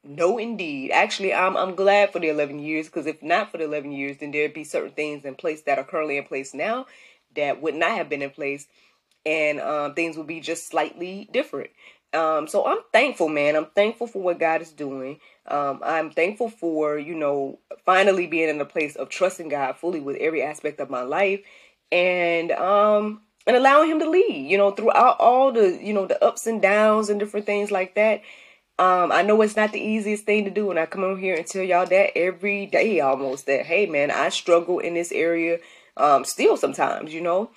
No, 0.03 0.37
indeed. 0.37 0.91
Actually, 0.91 1.33
I'm 1.33 1.57
I'm 1.57 1.75
glad 1.75 2.11
for 2.11 2.19
the 2.19 2.29
eleven 2.29 2.59
years 2.59 2.87
because 2.87 3.05
if 3.05 3.21
not 3.21 3.51
for 3.51 3.57
the 3.57 3.65
eleven 3.65 3.91
years, 3.91 4.17
then 4.17 4.31
there'd 4.31 4.53
be 4.53 4.63
certain 4.63 4.91
things 4.91 5.25
in 5.25 5.35
place 5.35 5.61
that 5.63 5.77
are 5.77 5.83
currently 5.83 6.17
in 6.17 6.23
place 6.23 6.53
now 6.53 6.85
that 7.35 7.61
would 7.61 7.75
not 7.75 7.91
have 7.91 8.09
been 8.09 8.21
in 8.21 8.29
place, 8.29 8.67
and 9.25 9.59
um, 9.59 9.93
things 9.93 10.17
will 10.17 10.23
be 10.23 10.39
just 10.39 10.67
slightly 10.67 11.29
different. 11.31 11.71
Um, 12.13 12.47
so 12.47 12.65
I'm 12.65 12.79
thankful, 12.91 13.29
man. 13.29 13.55
I'm 13.55 13.67
thankful 13.67 14.07
for 14.07 14.21
what 14.21 14.39
God 14.39 14.61
is 14.61 14.71
doing. 14.71 15.19
Um, 15.45 15.81
I'm 15.83 16.09
thankful 16.09 16.49
for, 16.49 16.97
you 16.97 17.13
know, 17.13 17.59
finally 17.85 18.25
being 18.25 18.49
in 18.49 18.59
a 18.61 18.65
place 18.65 18.95
of 18.95 19.09
trusting 19.09 19.49
God 19.49 19.77
fully 19.77 19.99
with 19.99 20.17
every 20.17 20.41
aspect 20.41 20.79
of 20.79 20.89
my 20.89 21.01
life 21.01 21.41
and 21.91 22.51
um 22.51 23.21
and 23.47 23.55
allowing 23.55 23.89
him 23.89 23.99
to 23.99 24.09
lead, 24.09 24.49
you 24.49 24.57
know, 24.57 24.71
throughout 24.71 25.19
all 25.19 25.51
the, 25.51 25.79
you 25.81 25.93
know, 25.93 26.05
the 26.05 26.23
ups 26.23 26.45
and 26.45 26.61
downs 26.61 27.09
and 27.09 27.19
different 27.19 27.45
things 27.45 27.71
like 27.71 27.95
that. 27.95 28.21
Um, 28.77 29.11
I 29.11 29.23
know 29.23 29.41
it's 29.41 29.55
not 29.55 29.71
the 29.71 29.81
easiest 29.81 30.25
thing 30.25 30.45
to 30.45 30.51
do, 30.51 30.69
and 30.69 30.79
I 30.79 30.85
come 30.85 31.03
over 31.03 31.19
here 31.19 31.35
and 31.35 31.45
tell 31.45 31.63
y'all 31.63 31.85
that 31.87 32.17
every 32.17 32.65
day 32.65 32.99
almost 33.01 33.45
that, 33.47 33.65
hey 33.65 33.85
man, 33.87 34.09
I 34.11 34.29
struggle 34.29 34.79
in 34.79 34.93
this 34.93 35.11
area 35.11 35.59
um 35.97 36.25
still 36.25 36.57
sometimes, 36.57 37.13
you 37.13 37.21
know. 37.21 37.51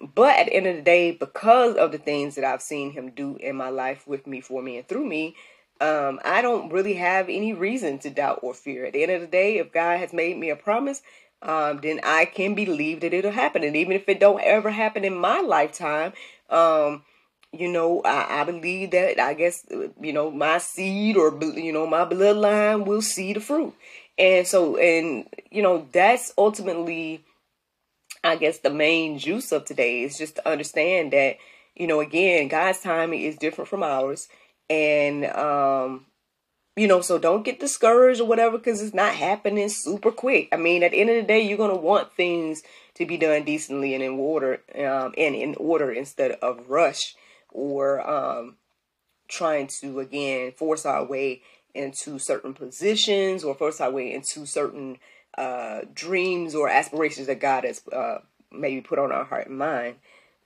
But 0.00 0.36
at 0.36 0.46
the 0.46 0.54
end 0.54 0.66
of 0.66 0.76
the 0.76 0.82
day, 0.82 1.12
because 1.12 1.76
of 1.76 1.92
the 1.92 1.98
things 1.98 2.34
that 2.34 2.44
I've 2.44 2.62
seen 2.62 2.92
him 2.92 3.10
do 3.10 3.36
in 3.36 3.56
my 3.56 3.68
life 3.68 4.06
with 4.06 4.26
me, 4.26 4.40
for 4.40 4.60
me, 4.62 4.78
and 4.78 4.88
through 4.88 5.06
me, 5.06 5.36
um, 5.80 6.20
I 6.24 6.42
don't 6.42 6.72
really 6.72 6.94
have 6.94 7.28
any 7.28 7.52
reason 7.52 7.98
to 8.00 8.10
doubt 8.10 8.40
or 8.42 8.54
fear. 8.54 8.86
At 8.86 8.92
the 8.92 9.02
end 9.02 9.12
of 9.12 9.20
the 9.20 9.26
day, 9.26 9.58
if 9.58 9.72
God 9.72 9.98
has 9.98 10.12
made 10.12 10.36
me 10.36 10.50
a 10.50 10.56
promise, 10.56 11.02
um, 11.42 11.80
then 11.82 12.00
I 12.02 12.24
can 12.24 12.54
believe 12.54 13.00
that 13.00 13.14
it'll 13.14 13.30
happen. 13.30 13.62
And 13.64 13.76
even 13.76 13.92
if 13.92 14.08
it 14.08 14.20
don't 14.20 14.40
ever 14.40 14.70
happen 14.70 15.04
in 15.04 15.14
my 15.14 15.40
lifetime, 15.40 16.12
um, 16.48 17.02
you 17.52 17.68
know, 17.68 18.02
I, 18.04 18.40
I 18.40 18.44
believe 18.44 18.90
that 18.92 19.20
I 19.20 19.34
guess 19.34 19.64
you 19.70 20.12
know 20.12 20.30
my 20.30 20.58
seed 20.58 21.16
or 21.16 21.38
you 21.42 21.72
know 21.72 21.86
my 21.86 22.04
bloodline 22.04 22.86
will 22.86 23.02
see 23.02 23.32
the 23.32 23.40
fruit. 23.40 23.74
And 24.18 24.46
so, 24.46 24.76
and 24.76 25.28
you 25.50 25.62
know, 25.62 25.86
that's 25.92 26.32
ultimately 26.38 27.24
I 28.24 28.36
guess 28.36 28.58
the 28.58 28.70
main 28.70 29.18
juice 29.18 29.52
of 29.52 29.66
today 29.66 30.02
is 30.02 30.16
just 30.16 30.36
to 30.36 30.48
understand 30.48 31.12
that, 31.12 31.36
you 31.76 31.86
know, 31.86 32.00
again, 32.00 32.48
God's 32.48 32.80
timing 32.80 33.20
is 33.20 33.36
different 33.36 33.68
from 33.68 33.82
ours. 33.82 34.28
And, 34.70 35.26
um, 35.26 36.06
you 36.74 36.88
know, 36.88 37.02
so 37.02 37.18
don't 37.18 37.44
get 37.44 37.60
discouraged 37.60 38.22
or 38.22 38.26
whatever 38.26 38.56
because 38.56 38.82
it's 38.82 38.94
not 38.94 39.14
happening 39.14 39.68
super 39.68 40.10
quick. 40.10 40.48
I 40.52 40.56
mean, 40.56 40.82
at 40.82 40.92
the 40.92 41.00
end 41.00 41.10
of 41.10 41.16
the 41.16 41.22
day, 41.22 41.40
you're 41.40 41.58
going 41.58 41.70
to 41.70 41.76
want 41.76 42.14
things 42.14 42.62
to 42.94 43.04
be 43.04 43.18
done 43.18 43.44
decently 43.44 43.94
and 43.94 44.02
in 44.02 44.12
order, 44.12 44.62
um, 44.74 45.12
and 45.18 45.34
in 45.34 45.54
order 45.56 45.92
instead 45.92 46.32
of 46.32 46.68
rush 46.68 47.14
or, 47.50 48.08
um, 48.08 48.56
trying 49.28 49.66
to, 49.80 50.00
again, 50.00 50.52
force 50.52 50.86
our 50.86 51.04
way 51.04 51.42
into 51.74 52.18
certain 52.18 52.54
positions 52.54 53.44
or 53.44 53.54
force 53.54 53.80
our 53.80 53.90
way 53.90 54.12
into 54.12 54.46
certain 54.46 54.96
uh, 55.36 55.80
dreams 55.94 56.54
or 56.54 56.68
aspirations 56.68 57.26
that 57.26 57.40
God 57.40 57.64
has 57.64 57.82
uh, 57.92 58.18
maybe 58.52 58.80
put 58.80 58.98
on 58.98 59.12
our 59.12 59.24
heart 59.24 59.48
and 59.48 59.58
mind. 59.58 59.96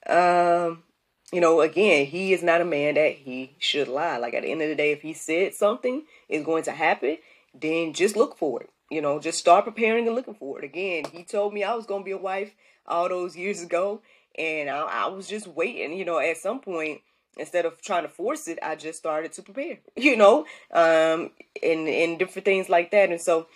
Um, 0.07 0.85
you 1.33 1.41
know, 1.41 1.61
again, 1.61 2.07
he 2.07 2.33
is 2.33 2.43
not 2.43 2.61
a 2.61 2.65
man 2.65 2.95
that 2.95 3.13
he 3.13 3.55
should 3.59 3.89
lie. 3.89 4.17
Like 4.17 4.35
at 4.35 4.43
the 4.43 4.51
end 4.51 4.63
of 4.63 4.69
the 4.69 4.75
day, 4.75 4.93
if 4.93 5.03
he 5.03 5.13
said 5.13 5.55
something 5.55 6.05
is 6.29 6.45
going 6.45 6.63
to 6.65 6.73
happen, 6.73 7.19
then 7.55 7.93
just 7.93 8.17
look 8.17 8.39
for 8.39 8.63
it. 8.63 8.71
You 8.91 9.03
know, 9.03 9.21
just 9.21 9.39
start 9.39 9.65
preparing 9.65 10.07
and 10.07 10.17
looking 10.17 10.35
for 10.35 10.59
it. 10.59 10.65
Again, 10.65 11.05
he 11.13 11.25
told 11.25 11.53
me 11.53 11.63
I 11.63 11.75
was 11.75 11.85
going 11.85 12.01
to 12.01 12.05
be 12.05 12.13
a 12.13 12.19
wife 12.19 12.55
all 12.87 13.09
those 13.09 13.37
years 13.37 13.63
ago, 13.63 14.01
and 14.39 14.71
I, 14.71 14.79
I 14.81 15.07
was 15.09 15.29
just 15.29 15.47
waiting. 15.47 15.93
You 15.93 16.07
know, 16.07 16.19
at 16.19 16.39
some 16.39 16.61
point, 16.61 17.03
instead 17.37 17.67
of 17.67 17.83
trying 17.83 18.05
to 18.05 18.09
force 18.09 18.49
it, 18.49 18.59
I 18.63 18.77
just 18.77 18.99
started 18.99 19.33
to 19.33 19.43
prepare. 19.43 19.79
You 19.97 20.17
know, 20.17 20.47
um, 20.73 21.33
and 21.63 21.87
and 21.87 22.19
different 22.19 22.47
things 22.47 22.71
like 22.71 22.91
that. 22.93 23.11
And 23.11 23.21
so, 23.21 23.49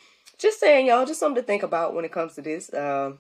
just 0.43 0.61
saying, 0.61 0.87
y'all, 0.87 1.07
just 1.07 1.21
something 1.21 1.41
to 1.41 1.47
think 1.47 1.63
about 1.63 1.95
when 1.95 2.05
it 2.05 2.13
comes 2.13 2.35
to 2.35 2.43
this. 2.43 2.73
Um, 2.75 3.19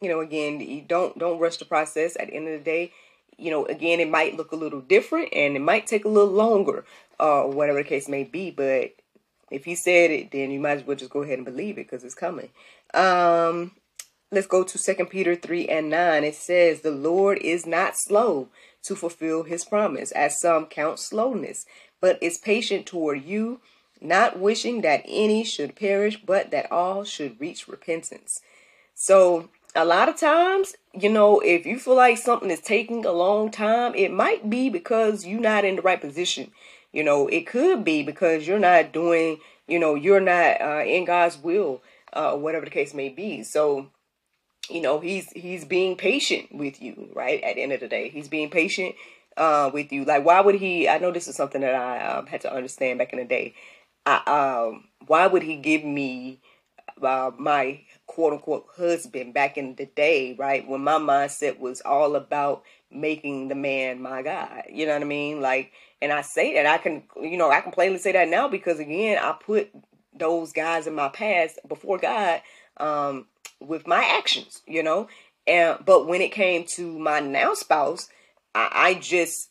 you 0.00 0.08
know, 0.08 0.20
again, 0.20 0.60
you 0.60 0.82
don't 0.82 1.18
don't 1.18 1.40
rush 1.40 1.56
the 1.56 1.64
process. 1.64 2.16
At 2.18 2.28
the 2.28 2.34
end 2.34 2.46
of 2.46 2.58
the 2.58 2.64
day, 2.64 2.92
you 3.36 3.50
know, 3.50 3.66
again, 3.66 3.98
it 3.98 4.08
might 4.08 4.36
look 4.36 4.52
a 4.52 4.56
little 4.56 4.80
different 4.80 5.34
and 5.34 5.56
it 5.56 5.60
might 5.60 5.86
take 5.86 6.04
a 6.04 6.08
little 6.08 6.32
longer, 6.32 6.84
uh, 7.18 7.42
or 7.42 7.50
whatever 7.50 7.82
the 7.82 7.88
case 7.88 8.08
may 8.08 8.22
be. 8.24 8.50
But 8.50 8.92
if 9.50 9.64
he 9.64 9.74
said 9.74 10.10
it, 10.10 10.30
then 10.30 10.50
you 10.50 10.60
might 10.60 10.78
as 10.78 10.86
well 10.86 10.96
just 10.96 11.10
go 11.10 11.22
ahead 11.22 11.38
and 11.38 11.44
believe 11.44 11.76
it 11.78 11.90
because 11.90 12.04
it's 12.04 12.14
coming. 12.14 12.50
Um, 12.94 13.72
let's 14.30 14.46
go 14.46 14.62
to 14.62 14.78
Second 14.78 15.06
Peter 15.06 15.34
three 15.34 15.66
and 15.66 15.90
nine. 15.90 16.22
It 16.22 16.36
says, 16.36 16.82
"The 16.82 16.92
Lord 16.92 17.38
is 17.38 17.66
not 17.66 17.98
slow 17.98 18.48
to 18.84 18.94
fulfill 18.94 19.42
His 19.42 19.64
promise, 19.64 20.12
as 20.12 20.40
some 20.40 20.66
count 20.66 21.00
slowness, 21.00 21.66
but 22.00 22.22
is 22.22 22.38
patient 22.38 22.86
toward 22.86 23.24
you." 23.24 23.60
Not 24.00 24.38
wishing 24.38 24.82
that 24.82 25.02
any 25.06 25.44
should 25.44 25.76
perish, 25.76 26.20
but 26.24 26.50
that 26.50 26.70
all 26.70 27.04
should 27.04 27.40
reach 27.40 27.68
repentance. 27.68 28.40
So, 28.94 29.48
a 29.74 29.84
lot 29.84 30.08
of 30.08 30.16
times, 30.16 30.74
you 30.92 31.08
know, 31.08 31.40
if 31.40 31.66
you 31.66 31.78
feel 31.78 31.94
like 31.94 32.18
something 32.18 32.50
is 32.50 32.60
taking 32.60 33.04
a 33.04 33.12
long 33.12 33.50
time, 33.50 33.94
it 33.94 34.12
might 34.12 34.48
be 34.48 34.70
because 34.70 35.26
you're 35.26 35.40
not 35.40 35.64
in 35.64 35.76
the 35.76 35.82
right 35.82 36.00
position. 36.00 36.50
You 36.92 37.04
know, 37.04 37.28
it 37.28 37.46
could 37.46 37.84
be 37.84 38.02
because 38.02 38.46
you're 38.46 38.58
not 38.58 38.92
doing, 38.92 39.38
you 39.66 39.78
know, 39.78 39.94
you're 39.94 40.20
not 40.20 40.60
uh, 40.60 40.84
in 40.84 41.04
God's 41.04 41.38
will, 41.38 41.82
uh, 42.12 42.34
whatever 42.34 42.64
the 42.64 42.70
case 42.70 42.94
may 42.94 43.08
be. 43.08 43.42
So, 43.42 43.88
you 44.70 44.80
know, 44.80 45.00
he's 45.00 45.30
he's 45.32 45.64
being 45.64 45.96
patient 45.96 46.54
with 46.54 46.80
you, 46.82 47.10
right? 47.14 47.42
At 47.42 47.56
the 47.56 47.62
end 47.62 47.72
of 47.72 47.80
the 47.80 47.88
day, 47.88 48.08
he's 48.08 48.28
being 48.28 48.50
patient 48.50 48.94
uh, 49.36 49.70
with 49.72 49.92
you. 49.92 50.04
Like, 50.04 50.24
why 50.24 50.40
would 50.40 50.56
he? 50.56 50.88
I 50.88 50.98
know 50.98 51.12
this 51.12 51.28
is 51.28 51.36
something 51.36 51.60
that 51.60 51.74
I 51.74 52.04
um, 52.06 52.26
had 52.26 52.40
to 52.42 52.52
understand 52.52 52.98
back 52.98 53.12
in 53.12 53.18
the 53.18 53.24
day. 53.24 53.54
I, 54.08 54.68
um, 54.70 54.84
why 55.06 55.26
would 55.26 55.42
he 55.42 55.56
give 55.56 55.84
me 55.84 56.40
uh, 57.02 57.30
my 57.38 57.80
quote 58.06 58.32
unquote 58.32 58.66
husband 58.76 59.34
back 59.34 59.58
in 59.58 59.74
the 59.74 59.86
day, 59.86 60.34
right? 60.38 60.66
When 60.66 60.82
my 60.82 60.98
mindset 60.98 61.58
was 61.58 61.80
all 61.82 62.16
about 62.16 62.64
making 62.90 63.48
the 63.48 63.54
man 63.54 64.00
my 64.00 64.22
God. 64.22 64.62
You 64.72 64.86
know 64.86 64.94
what 64.94 65.02
I 65.02 65.06
mean? 65.06 65.40
Like, 65.42 65.72
and 66.00 66.10
I 66.10 66.22
say 66.22 66.54
that 66.54 66.66
I 66.66 66.78
can, 66.78 67.02
you 67.20 67.36
know, 67.36 67.50
I 67.50 67.60
can 67.60 67.72
plainly 67.72 67.98
say 67.98 68.12
that 68.12 68.28
now 68.28 68.48
because 68.48 68.78
again, 68.78 69.18
I 69.18 69.32
put 69.32 69.70
those 70.14 70.52
guys 70.52 70.86
in 70.86 70.94
my 70.94 71.08
past 71.08 71.58
before 71.68 71.98
God 71.98 72.40
um, 72.78 73.26
with 73.60 73.86
my 73.86 74.02
actions, 74.18 74.62
you 74.66 74.82
know. 74.82 75.08
And 75.46 75.78
but 75.84 76.06
when 76.06 76.22
it 76.22 76.32
came 76.32 76.64
to 76.76 76.98
my 76.98 77.20
now 77.20 77.54
spouse, 77.54 78.08
I, 78.54 78.70
I 78.72 78.94
just 78.94 79.50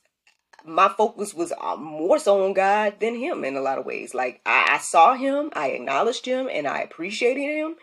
my 0.66 0.90
focus 0.90 1.34
was 1.34 1.54
uh, 1.60 1.76
more 1.76 2.20
so 2.20 2.46
on 2.46 2.54
God 2.54 2.96
than 3.00 3.16
him 3.16 3.44
in 3.46 3.56
a 3.56 3.62
lot 3.62 3.78
of 3.78 3.86
ways. 3.86 4.14
Like 4.14 4.42
I, 4.46 4.68
I 4.74 4.78
saw 4.80 5.16
him, 5.16 5.52
I 5.54 5.70
acknowledged 5.70 6.26
him, 6.26 6.50
and 6.52 6.68
I 6.68 6.80
appreciated 6.80 7.42
him, 7.42 7.76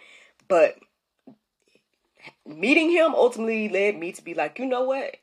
but 0.49 0.76
meeting 2.47 2.90
him 2.90 3.14
ultimately 3.14 3.69
led 3.69 3.99
me 3.99 4.12
to 4.12 4.23
be 4.23 4.35
like, 4.35 4.59
you 4.59 4.66
know 4.66 4.85
what? 4.85 5.16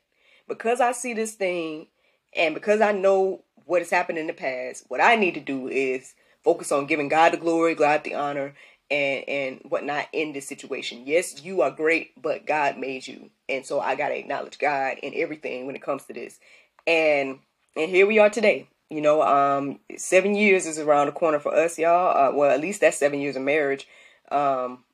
Because 0.48 0.80
I 0.80 0.92
see 0.92 1.14
this 1.14 1.34
thing, 1.34 1.86
and 2.34 2.54
because 2.54 2.80
I 2.80 2.92
know 2.92 3.44
what 3.64 3.80
has 3.80 3.90
happened 3.90 4.18
in 4.18 4.26
the 4.26 4.32
past, 4.32 4.84
what 4.88 5.00
I 5.00 5.16
need 5.16 5.34
to 5.34 5.40
do 5.40 5.68
is 5.68 6.14
focus 6.42 6.72
on 6.72 6.86
giving 6.86 7.08
God 7.08 7.32
the 7.32 7.36
glory, 7.36 7.74
God 7.74 8.04
the 8.04 8.14
honor, 8.14 8.54
and 8.90 9.28
and 9.28 9.60
whatnot 9.68 10.06
in 10.12 10.32
this 10.32 10.48
situation. 10.48 11.04
Yes, 11.06 11.42
you 11.42 11.62
are 11.62 11.70
great, 11.70 12.20
but 12.20 12.46
God 12.46 12.76
made 12.78 13.06
you, 13.06 13.30
and 13.48 13.64
so 13.64 13.80
I 13.80 13.94
gotta 13.94 14.18
acknowledge 14.18 14.58
God 14.58 14.98
in 15.02 15.14
everything 15.14 15.66
when 15.66 15.76
it 15.76 15.82
comes 15.82 16.04
to 16.04 16.12
this. 16.12 16.38
And 16.86 17.38
and 17.76 17.90
here 17.90 18.06
we 18.06 18.18
are 18.18 18.30
today. 18.30 18.68
You 18.90 19.00
know, 19.00 19.22
um, 19.22 19.80
seven 19.96 20.34
years 20.34 20.66
is 20.66 20.78
around 20.78 21.06
the 21.06 21.12
corner 21.12 21.38
for 21.38 21.54
us, 21.54 21.78
y'all. 21.78 22.16
Uh, 22.16 22.36
well, 22.36 22.50
at 22.50 22.60
least 22.60 22.82
that's 22.82 22.98
seven 22.98 23.20
years 23.20 23.36
of 23.36 23.42
marriage. 23.42 23.88
Um, 24.30 24.84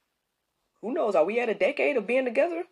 who 0.80 0.94
knows? 0.94 1.14
Are 1.16 1.24
we 1.24 1.40
at 1.40 1.48
a 1.48 1.54
decade 1.54 1.96
of 1.96 2.06
being 2.06 2.24
together? 2.24 2.64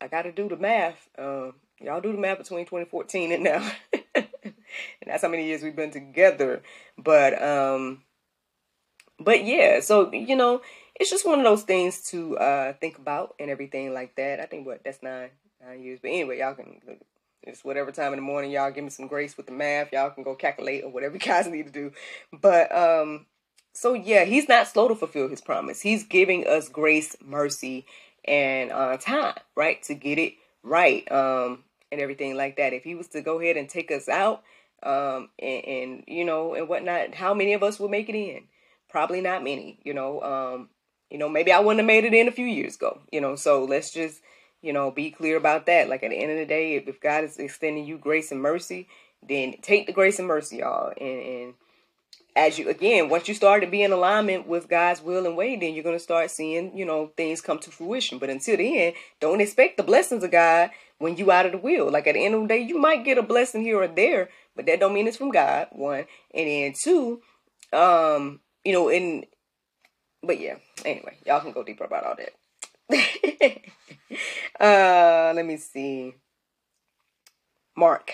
I 0.00 0.08
got 0.08 0.22
to 0.22 0.32
do 0.32 0.48
the 0.48 0.56
math. 0.56 1.08
Um, 1.18 1.54
y'all 1.80 2.02
do 2.02 2.12
the 2.12 2.18
math 2.18 2.38
between 2.38 2.66
2014 2.66 3.32
and 3.32 3.44
now, 3.44 3.70
and 4.14 4.26
that's 5.06 5.22
how 5.22 5.28
many 5.28 5.46
years 5.46 5.62
we've 5.62 5.76
been 5.76 5.90
together. 5.90 6.62
But 6.98 7.42
um, 7.42 8.02
but 9.18 9.44
yeah, 9.44 9.80
so 9.80 10.12
you 10.12 10.36
know, 10.36 10.60
it's 10.94 11.10
just 11.10 11.26
one 11.26 11.38
of 11.38 11.44
those 11.44 11.62
things 11.62 12.02
to 12.10 12.36
uh 12.36 12.74
think 12.74 12.98
about 12.98 13.34
and 13.40 13.50
everything 13.50 13.94
like 13.94 14.16
that. 14.16 14.40
I 14.40 14.44
think 14.44 14.66
what 14.66 14.84
that's 14.84 15.02
nine 15.02 15.30
nine 15.64 15.82
years. 15.82 16.00
But 16.02 16.08
anyway, 16.08 16.40
y'all 16.40 16.54
can 16.54 16.80
it's 17.46 17.64
whatever 17.64 17.92
time 17.92 18.12
in 18.12 18.18
the 18.18 18.22
morning. 18.22 18.50
Y'all 18.50 18.70
give 18.70 18.84
me 18.84 18.90
some 18.90 19.06
grace 19.06 19.36
with 19.36 19.46
the 19.46 19.52
math. 19.52 19.92
Y'all 19.92 20.10
can 20.10 20.24
go 20.24 20.34
calculate 20.34 20.84
or 20.84 20.90
whatever 20.90 21.14
you 21.14 21.20
guys 21.20 21.46
need 21.46 21.66
to 21.66 21.72
do. 21.72 21.92
But 22.32 22.74
um, 22.76 23.26
so 23.72 23.94
yeah, 23.94 24.24
he's 24.24 24.48
not 24.48 24.68
slow 24.68 24.88
to 24.88 24.94
fulfill 24.94 25.28
his 25.28 25.40
promise. 25.40 25.80
He's 25.80 26.04
giving 26.04 26.46
us 26.46 26.68
grace, 26.68 27.16
mercy, 27.24 27.86
and 28.24 28.72
uh, 28.72 28.96
time, 28.96 29.34
right, 29.54 29.82
to 29.84 29.94
get 29.94 30.18
it 30.18 30.34
right, 30.62 31.10
um, 31.12 31.64
and 31.92 32.00
everything 32.00 32.36
like 32.36 32.56
that. 32.56 32.72
If 32.72 32.84
he 32.84 32.94
was 32.94 33.08
to 33.08 33.20
go 33.20 33.40
ahead 33.40 33.56
and 33.56 33.68
take 33.68 33.90
us 33.90 34.08
out, 34.08 34.42
um, 34.82 35.28
and, 35.38 35.64
and 35.64 36.04
you 36.06 36.24
know, 36.24 36.54
and 36.54 36.68
whatnot, 36.68 37.14
how 37.14 37.34
many 37.34 37.52
of 37.52 37.62
us 37.62 37.78
would 37.78 37.90
make 37.90 38.08
it 38.08 38.14
in? 38.14 38.44
Probably 38.88 39.20
not 39.20 39.44
many. 39.44 39.78
You 39.84 39.92
know, 39.92 40.22
um, 40.22 40.68
you 41.10 41.18
know, 41.18 41.28
maybe 41.28 41.52
I 41.52 41.60
wouldn't 41.60 41.80
have 41.80 41.86
made 41.86 42.04
it 42.04 42.14
in 42.14 42.28
a 42.28 42.32
few 42.32 42.46
years 42.46 42.76
ago. 42.76 43.00
You 43.12 43.20
know, 43.20 43.36
so 43.36 43.64
let's 43.64 43.92
just 43.92 44.20
you 44.64 44.72
know, 44.72 44.90
be 44.90 45.10
clear 45.10 45.36
about 45.36 45.66
that. 45.66 45.90
Like 45.90 46.02
at 46.02 46.10
the 46.10 46.16
end 46.16 46.32
of 46.32 46.38
the 46.38 46.46
day, 46.46 46.76
if, 46.76 47.00
God 47.00 47.22
is 47.22 47.36
extending 47.36 47.84
you 47.84 47.98
grace 47.98 48.32
and 48.32 48.40
mercy, 48.40 48.88
then 49.22 49.54
take 49.60 49.86
the 49.86 49.92
grace 49.92 50.18
and 50.18 50.26
mercy, 50.26 50.56
y'all, 50.58 50.92
and, 50.98 51.20
and 51.20 51.54
as 52.36 52.58
you 52.58 52.68
again, 52.68 53.08
once 53.08 53.28
you 53.28 53.34
start 53.34 53.62
to 53.62 53.68
be 53.68 53.82
in 53.82 53.92
alignment 53.92 54.48
with 54.48 54.68
God's 54.68 55.02
will 55.02 55.26
and 55.26 55.36
way, 55.36 55.54
then 55.56 55.74
you're 55.74 55.84
gonna 55.84 55.98
start 55.98 56.30
seeing, 56.30 56.76
you 56.76 56.84
know, 56.84 57.12
things 57.16 57.40
come 57.40 57.58
to 57.60 57.70
fruition. 57.70 58.18
But 58.18 58.30
until 58.30 58.56
then, 58.56 58.94
don't 59.20 59.40
expect 59.40 59.76
the 59.76 59.82
blessings 59.82 60.24
of 60.24 60.32
God 60.32 60.70
when 60.98 61.16
you 61.16 61.30
out 61.30 61.46
of 61.46 61.52
the 61.52 61.58
will. 61.58 61.90
Like 61.90 62.06
at 62.06 62.14
the 62.14 62.24
end 62.24 62.34
of 62.34 62.40
the 62.42 62.48
day, 62.48 62.58
you 62.58 62.78
might 62.78 63.04
get 63.04 63.18
a 63.18 63.22
blessing 63.22 63.62
here 63.62 63.80
or 63.80 63.86
there, 63.86 64.30
but 64.56 64.66
that 64.66 64.80
don't 64.80 64.94
mean 64.94 65.06
it's 65.06 65.16
from 65.16 65.30
God. 65.30 65.68
One 65.72 66.06
and 66.34 66.48
then 66.48 66.72
two, 66.72 67.22
um, 67.72 68.40
you 68.64 68.72
know, 68.72 68.88
and 68.88 69.26
but 70.22 70.40
yeah. 70.40 70.56
Anyway, 70.84 71.16
y'all 71.26 71.40
can 71.40 71.52
go 71.52 71.62
deeper 71.62 71.84
about 71.84 72.04
all 72.04 72.16
that. 72.16 72.32
uh, 74.60 75.32
let 75.34 75.44
me 75.46 75.56
see. 75.56 76.14
Mark. 77.76 78.12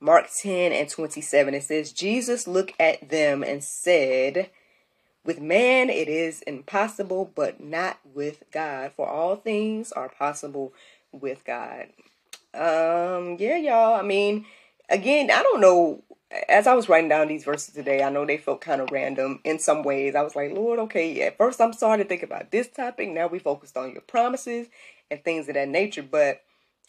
Mark 0.00 0.26
10 0.42 0.72
and 0.72 0.88
27. 0.88 1.54
It 1.54 1.64
says, 1.64 1.92
Jesus 1.92 2.46
looked 2.46 2.74
at 2.80 3.08
them 3.08 3.42
and 3.42 3.64
said, 3.64 4.50
With 5.24 5.40
man 5.40 5.90
it 5.90 6.08
is 6.08 6.42
impossible, 6.42 7.32
but 7.34 7.60
not 7.60 7.98
with 8.04 8.44
God, 8.52 8.92
for 8.92 9.08
all 9.08 9.36
things 9.36 9.90
are 9.92 10.08
possible 10.08 10.72
with 11.10 11.44
God. 11.44 11.86
Um, 12.54 13.36
yeah, 13.38 13.56
y'all. 13.56 13.94
I 13.94 14.02
mean, 14.02 14.46
again, 14.88 15.30
I 15.30 15.42
don't 15.42 15.60
know. 15.60 16.02
As 16.48 16.66
I 16.66 16.74
was 16.74 16.90
writing 16.90 17.08
down 17.08 17.28
these 17.28 17.44
verses 17.44 17.74
today, 17.74 18.02
I 18.02 18.10
know 18.10 18.26
they 18.26 18.36
felt 18.36 18.60
kind 18.60 18.82
of 18.82 18.90
random 18.92 19.40
in 19.44 19.58
some 19.58 19.82
ways. 19.82 20.14
I 20.14 20.22
was 20.22 20.36
like, 20.36 20.52
Lord, 20.52 20.78
okay, 20.80 21.22
at 21.22 21.38
first 21.38 21.60
I'm 21.60 21.72
starting 21.72 22.04
to 22.04 22.08
think 22.08 22.22
about 22.22 22.50
this 22.50 22.68
topic. 22.68 23.08
Now 23.08 23.28
we 23.28 23.38
focused 23.38 23.78
on 23.78 23.92
your 23.92 24.02
promises 24.02 24.68
and 25.10 25.22
things 25.24 25.48
of 25.48 25.54
that 25.54 25.68
nature. 25.68 26.02
But 26.02 26.42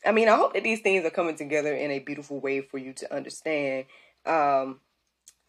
I 0.06 0.12
mean, 0.12 0.30
I 0.30 0.36
hope 0.36 0.54
that 0.54 0.64
these 0.64 0.82
things 0.82 1.06
are 1.06 1.10
coming 1.10 1.36
together 1.36 1.74
in 1.74 1.92
a 1.92 2.00
beautiful 2.00 2.40
way 2.40 2.62
for 2.62 2.78
you 2.78 2.94
to 2.94 3.14
understand. 3.14 3.86
Um, 4.26 4.80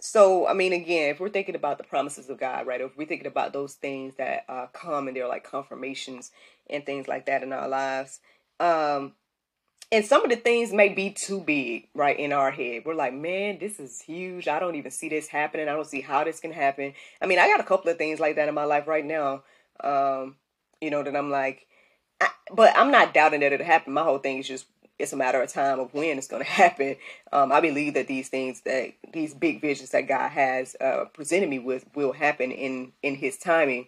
so, 0.00 0.46
I 0.46 0.54
mean, 0.54 0.72
again, 0.72 1.10
if 1.10 1.20
we're 1.20 1.28
thinking 1.28 1.54
about 1.54 1.78
the 1.78 1.84
promises 1.84 2.30
of 2.30 2.40
God, 2.40 2.66
right? 2.66 2.80
If 2.80 2.96
we're 2.96 3.06
thinking 3.06 3.26
about 3.26 3.52
those 3.52 3.74
things 3.74 4.14
that 4.16 4.44
uh, 4.48 4.66
come 4.72 5.08
and 5.08 5.16
they're 5.16 5.28
like 5.28 5.44
confirmations 5.44 6.30
and 6.68 6.84
things 6.86 7.06
like 7.06 7.26
that 7.26 7.42
in 7.42 7.52
our 7.52 7.68
lives, 7.68 8.20
um, 8.58 9.12
and 9.92 10.04
some 10.04 10.22
of 10.24 10.30
the 10.30 10.36
things 10.36 10.72
may 10.72 10.88
be 10.88 11.10
too 11.10 11.40
big, 11.40 11.88
right, 11.94 12.18
in 12.18 12.32
our 12.32 12.50
head. 12.50 12.84
We're 12.86 12.94
like, 12.94 13.12
man, 13.12 13.58
this 13.58 13.80
is 13.80 14.00
huge. 14.00 14.46
I 14.46 14.60
don't 14.60 14.76
even 14.76 14.90
see 14.90 15.08
this 15.08 15.26
happening. 15.26 15.68
I 15.68 15.72
don't 15.72 15.86
see 15.86 16.00
how 16.00 16.22
this 16.22 16.40
can 16.40 16.52
happen. 16.52 16.94
I 17.20 17.26
mean, 17.26 17.38
I 17.38 17.48
got 17.48 17.60
a 17.60 17.64
couple 17.64 17.90
of 17.90 17.98
things 17.98 18.20
like 18.20 18.36
that 18.36 18.48
in 18.48 18.54
my 18.54 18.64
life 18.64 18.86
right 18.86 19.04
now. 19.04 19.42
Um, 19.82 20.36
you 20.80 20.90
know, 20.90 21.02
that 21.02 21.16
I'm 21.16 21.30
like, 21.30 21.66
I, 22.20 22.28
but 22.52 22.76
I'm 22.76 22.90
not 22.90 23.14
doubting 23.14 23.40
that 23.40 23.52
it'll 23.52 23.66
happen. 23.66 23.92
My 23.92 24.02
whole 24.02 24.18
thing 24.18 24.38
is 24.38 24.48
just 24.48 24.66
it's 24.98 25.12
a 25.12 25.16
matter 25.16 25.40
of 25.42 25.50
time 25.50 25.80
of 25.80 25.92
when 25.94 26.18
it's 26.18 26.28
going 26.28 26.44
to 26.44 26.50
happen. 26.50 26.96
Um, 27.32 27.52
I 27.52 27.60
believe 27.60 27.94
that 27.94 28.06
these 28.06 28.28
things 28.28 28.60
that 28.62 28.92
these 29.12 29.34
big 29.34 29.60
visions 29.60 29.90
that 29.90 30.08
God 30.08 30.30
has 30.30 30.76
uh, 30.80 31.06
presented 31.12 31.48
me 31.48 31.58
with 31.58 31.84
will 31.94 32.12
happen 32.12 32.50
in 32.50 32.92
in 33.02 33.16
His 33.16 33.38
timing. 33.38 33.86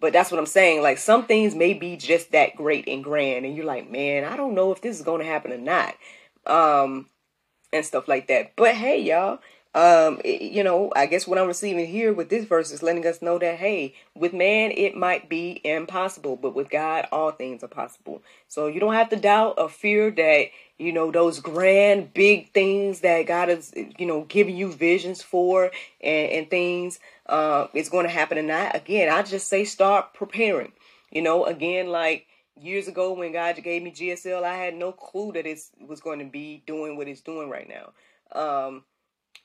But 0.00 0.12
that's 0.12 0.30
what 0.30 0.38
I'm 0.38 0.46
saying. 0.46 0.82
Like 0.82 0.98
some 0.98 1.26
things 1.26 1.54
may 1.54 1.74
be 1.74 1.96
just 1.96 2.32
that 2.32 2.56
great 2.56 2.86
and 2.88 3.02
grand, 3.02 3.46
and 3.46 3.56
you're 3.56 3.64
like, 3.66 3.90
man, 3.90 4.24
I 4.24 4.36
don't 4.36 4.54
know 4.54 4.72
if 4.72 4.80
this 4.80 4.96
is 4.96 5.04
going 5.04 5.20
to 5.20 5.26
happen 5.26 5.52
or 5.52 5.58
not, 5.58 5.94
um, 6.46 7.08
and 7.72 7.84
stuff 7.84 8.06
like 8.06 8.28
that. 8.28 8.54
But 8.56 8.74
hey, 8.74 9.00
y'all, 9.02 9.40
um, 9.74 10.20
you 10.24 10.64
know, 10.64 10.90
I 10.96 11.06
guess 11.06 11.26
what 11.26 11.38
I'm 11.38 11.46
receiving 11.46 11.86
here 11.86 12.12
with 12.12 12.30
this 12.30 12.46
verse 12.46 12.72
is 12.72 12.82
letting 12.82 13.06
us 13.06 13.20
know 13.20 13.38
that, 13.38 13.56
hey, 13.56 13.94
with 14.14 14.32
man, 14.32 14.72
it 14.72 14.96
might 14.96 15.28
be 15.28 15.60
impossible, 15.62 16.36
but 16.36 16.54
with 16.54 16.70
God, 16.70 17.06
all 17.12 17.30
things 17.32 17.62
are 17.62 17.68
possible. 17.68 18.22
So 18.48 18.66
you 18.66 18.80
don't 18.80 18.94
have 18.94 19.10
to 19.10 19.16
doubt 19.16 19.54
or 19.58 19.68
fear 19.68 20.10
that, 20.10 20.46
you 20.78 20.92
know, 20.92 21.12
those 21.12 21.40
grand, 21.40 22.14
big 22.14 22.52
things 22.52 23.00
that 23.00 23.26
God 23.26 23.50
is, 23.50 23.72
you 23.98 24.06
know, 24.06 24.24
giving 24.24 24.56
you 24.56 24.72
visions 24.72 25.22
for 25.22 25.70
and, 26.00 26.30
and 26.30 26.50
things, 26.50 26.98
uh, 27.26 27.66
it's 27.74 27.90
going 27.90 28.06
to 28.06 28.12
happen 28.12 28.44
not. 28.46 28.74
Again, 28.74 29.12
I 29.12 29.22
just 29.22 29.48
say 29.48 29.64
start 29.64 30.14
preparing. 30.14 30.72
You 31.10 31.22
know, 31.22 31.44
again, 31.44 31.88
like 31.88 32.26
years 32.56 32.88
ago 32.88 33.12
when 33.12 33.32
God 33.32 33.62
gave 33.62 33.82
me 33.82 33.92
GSL, 33.92 34.42
I 34.42 34.56
had 34.56 34.74
no 34.74 34.92
clue 34.92 35.32
that 35.32 35.46
it 35.46 35.58
was 35.86 36.00
going 36.00 36.18
to 36.20 36.24
be 36.24 36.62
doing 36.66 36.96
what 36.96 37.08
it's 37.08 37.20
doing 37.20 37.50
right 37.50 37.68
now. 37.68 37.92
Um, 38.32 38.84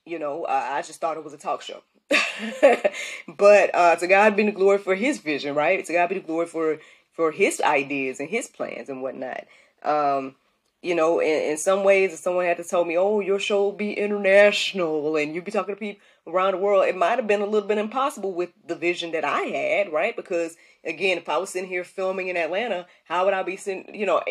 you 0.05 0.19
know, 0.19 0.45
I, 0.45 0.77
I 0.77 0.81
just 0.81 0.99
thought 0.99 1.17
it 1.17 1.23
was 1.23 1.33
a 1.33 1.37
talk 1.37 1.61
show. 1.61 1.81
but 3.37 3.73
uh, 3.73 3.95
to 3.95 4.07
God 4.07 4.35
be 4.35 4.43
the 4.43 4.51
glory 4.51 4.77
for 4.77 4.95
His 4.95 5.19
vision, 5.19 5.55
right? 5.55 5.83
To 5.85 5.93
God 5.93 6.09
be 6.09 6.15
the 6.15 6.21
glory 6.21 6.45
for 6.45 6.79
for 7.11 7.31
His 7.31 7.61
ideas 7.61 8.19
and 8.19 8.29
His 8.29 8.47
plans 8.47 8.89
and 8.89 9.01
whatnot. 9.01 9.45
Um, 9.83 10.35
you 10.81 10.95
know, 10.95 11.19
in, 11.19 11.51
in 11.51 11.57
some 11.57 11.83
ways, 11.83 12.13
if 12.13 12.19
someone 12.19 12.45
had 12.45 12.57
to 12.57 12.63
tell 12.63 12.85
me, 12.85 12.97
"Oh, 12.97 13.19
your 13.19 13.39
show 13.39 13.63
will 13.63 13.71
be 13.71 13.93
international 13.93 15.15
and 15.15 15.33
you'll 15.33 15.43
be 15.43 15.51
talking 15.51 15.75
to 15.75 15.79
people 15.79 16.01
around 16.27 16.51
the 16.51 16.57
world," 16.57 16.85
it 16.85 16.97
might 16.97 17.17
have 17.17 17.27
been 17.27 17.41
a 17.41 17.45
little 17.45 17.67
bit 17.67 17.77
impossible 17.77 18.33
with 18.33 18.49
the 18.67 18.75
vision 18.75 19.11
that 19.13 19.25
I 19.25 19.41
had, 19.41 19.93
right? 19.93 20.15
Because 20.15 20.57
again, 20.83 21.17
if 21.17 21.29
I 21.29 21.37
was 21.37 21.49
sitting 21.49 21.69
here 21.69 21.83
filming 21.83 22.27
in 22.27 22.37
Atlanta, 22.37 22.85
how 23.05 23.25
would 23.25 23.33
I 23.33 23.43
be 23.43 23.55
sitting? 23.55 23.95
You 23.95 24.05
know, 24.05 24.21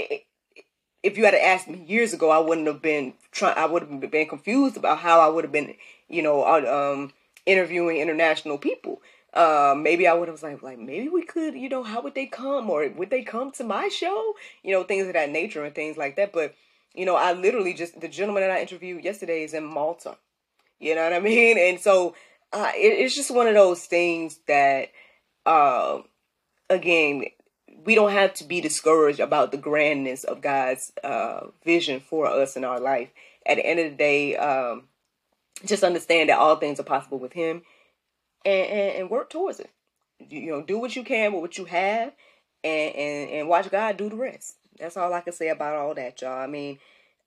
if 1.03 1.19
you 1.19 1.25
had 1.25 1.35
asked 1.35 1.69
me 1.69 1.83
years 1.87 2.13
ago, 2.13 2.31
I 2.31 2.39
wouldn't 2.39 2.67
have 2.67 2.83
been 2.83 3.15
trying. 3.33 3.59
I 3.59 3.66
would 3.66 3.83
have 3.83 4.11
been 4.11 4.29
confused 4.29 4.77
about 4.77 4.99
how 4.99 5.21
I 5.21 5.29
would 5.29 5.45
have 5.45 5.53
been, 5.53 5.75
you 6.09 6.23
know, 6.23 6.45
um, 6.45 7.12
interviewing 7.47 7.97
international 7.99 8.59
people. 8.59 9.03
Uh, 9.35 9.75
maybe 9.77 10.07
I 10.07 10.12
would 10.12 10.29
have 10.29 10.35
was 10.35 10.42
like, 10.42 10.62
like 10.62 10.79
maybe 10.79 11.09
we 11.09 11.23
could, 11.25 11.55
you 11.55 11.68
know, 11.68 11.83
how 11.83 12.03
would 12.03 12.14
they 12.14 12.27
come 12.27 12.68
or 12.68 12.88
would 12.90 13.11
they 13.11 13.23
come 13.23 13.51
to 13.53 13.64
my 13.64 13.88
show? 13.88 14.35
You 14.62 14.73
know, 14.73 14.85
things 14.85 15.07
of 15.07 15.14
that 15.14 15.31
nature 15.31 15.64
and 15.64 15.75
things 15.75 15.97
like 15.97 16.16
that. 16.16 16.33
But 16.33 16.55
you 16.95 17.07
know, 17.07 17.16
I 17.16 17.33
literally 17.33 17.75
just 17.75 18.01
the 18.01 18.09
gentleman 18.09 18.42
that 18.42 18.51
I 18.51 18.61
interviewed 18.61 19.05
yesterday 19.05 19.42
is 19.42 19.55
in 19.55 19.64
Malta. 19.64 20.16
You 20.79 20.95
know 20.95 21.05
what 21.05 21.14
I 21.14 21.21
mean? 21.21 21.59
And 21.59 21.81
so 21.81 22.14
uh, 22.53 22.73
it, 22.75 23.01
it's 23.01 23.14
just 23.14 23.31
one 23.31 23.47
of 23.47 23.55
those 23.55 23.85
things 23.85 24.38
that, 24.47 24.90
uh, 25.47 26.01
again, 26.68 27.25
we 27.85 27.95
don't 27.95 28.12
have 28.12 28.35
to 28.35 28.45
be 28.45 28.61
discouraged 28.61 29.21
about 29.21 29.51
the 29.51 29.59
grandness 29.59 30.25
of 30.25 30.40
God's 30.40 30.92
uh, 31.03 31.47
vision 31.64 32.01
for 32.01 32.27
us 32.27 32.57
in 32.57 32.64
our 32.64 32.81
life. 32.81 33.09
At 33.47 33.57
the 33.57 33.66
end 33.66 33.81
of 33.81 33.90
the 33.90 33.97
day, 33.97 34.37
um, 34.37 34.85
just 35.64 35.83
understand 35.83 36.29
that 36.29 36.38
all 36.38 36.57
things 36.57 36.79
are 36.79 36.85
possible 36.85 37.18
with 37.18 37.33
Him, 37.33 37.62
and, 38.45 38.68
and, 38.68 38.97
and 38.97 39.11
work 39.11 39.31
towards 39.31 39.61
it. 39.61 39.71
You, 40.18 40.40
you, 40.40 40.51
know, 40.51 40.62
do 40.62 40.79
what 40.79 40.95
you 40.95 41.03
can 41.03 41.33
with 41.33 41.42
what 41.42 41.59
you 41.59 41.64
have, 41.64 42.12
and, 42.62 42.95
and 42.95 43.31
and 43.31 43.49
watch 43.49 43.71
God 43.71 43.97
do 43.97 44.09
the 44.09 44.16
rest. 44.16 44.57
That's 44.79 44.97
all 44.97 45.12
I 45.12 45.21
can 45.21 45.33
say 45.33 45.49
about 45.49 45.75
all 45.75 45.95
that, 45.95 46.21
y'all. 46.23 46.40
I 46.40 46.47
mean, 46.47 46.79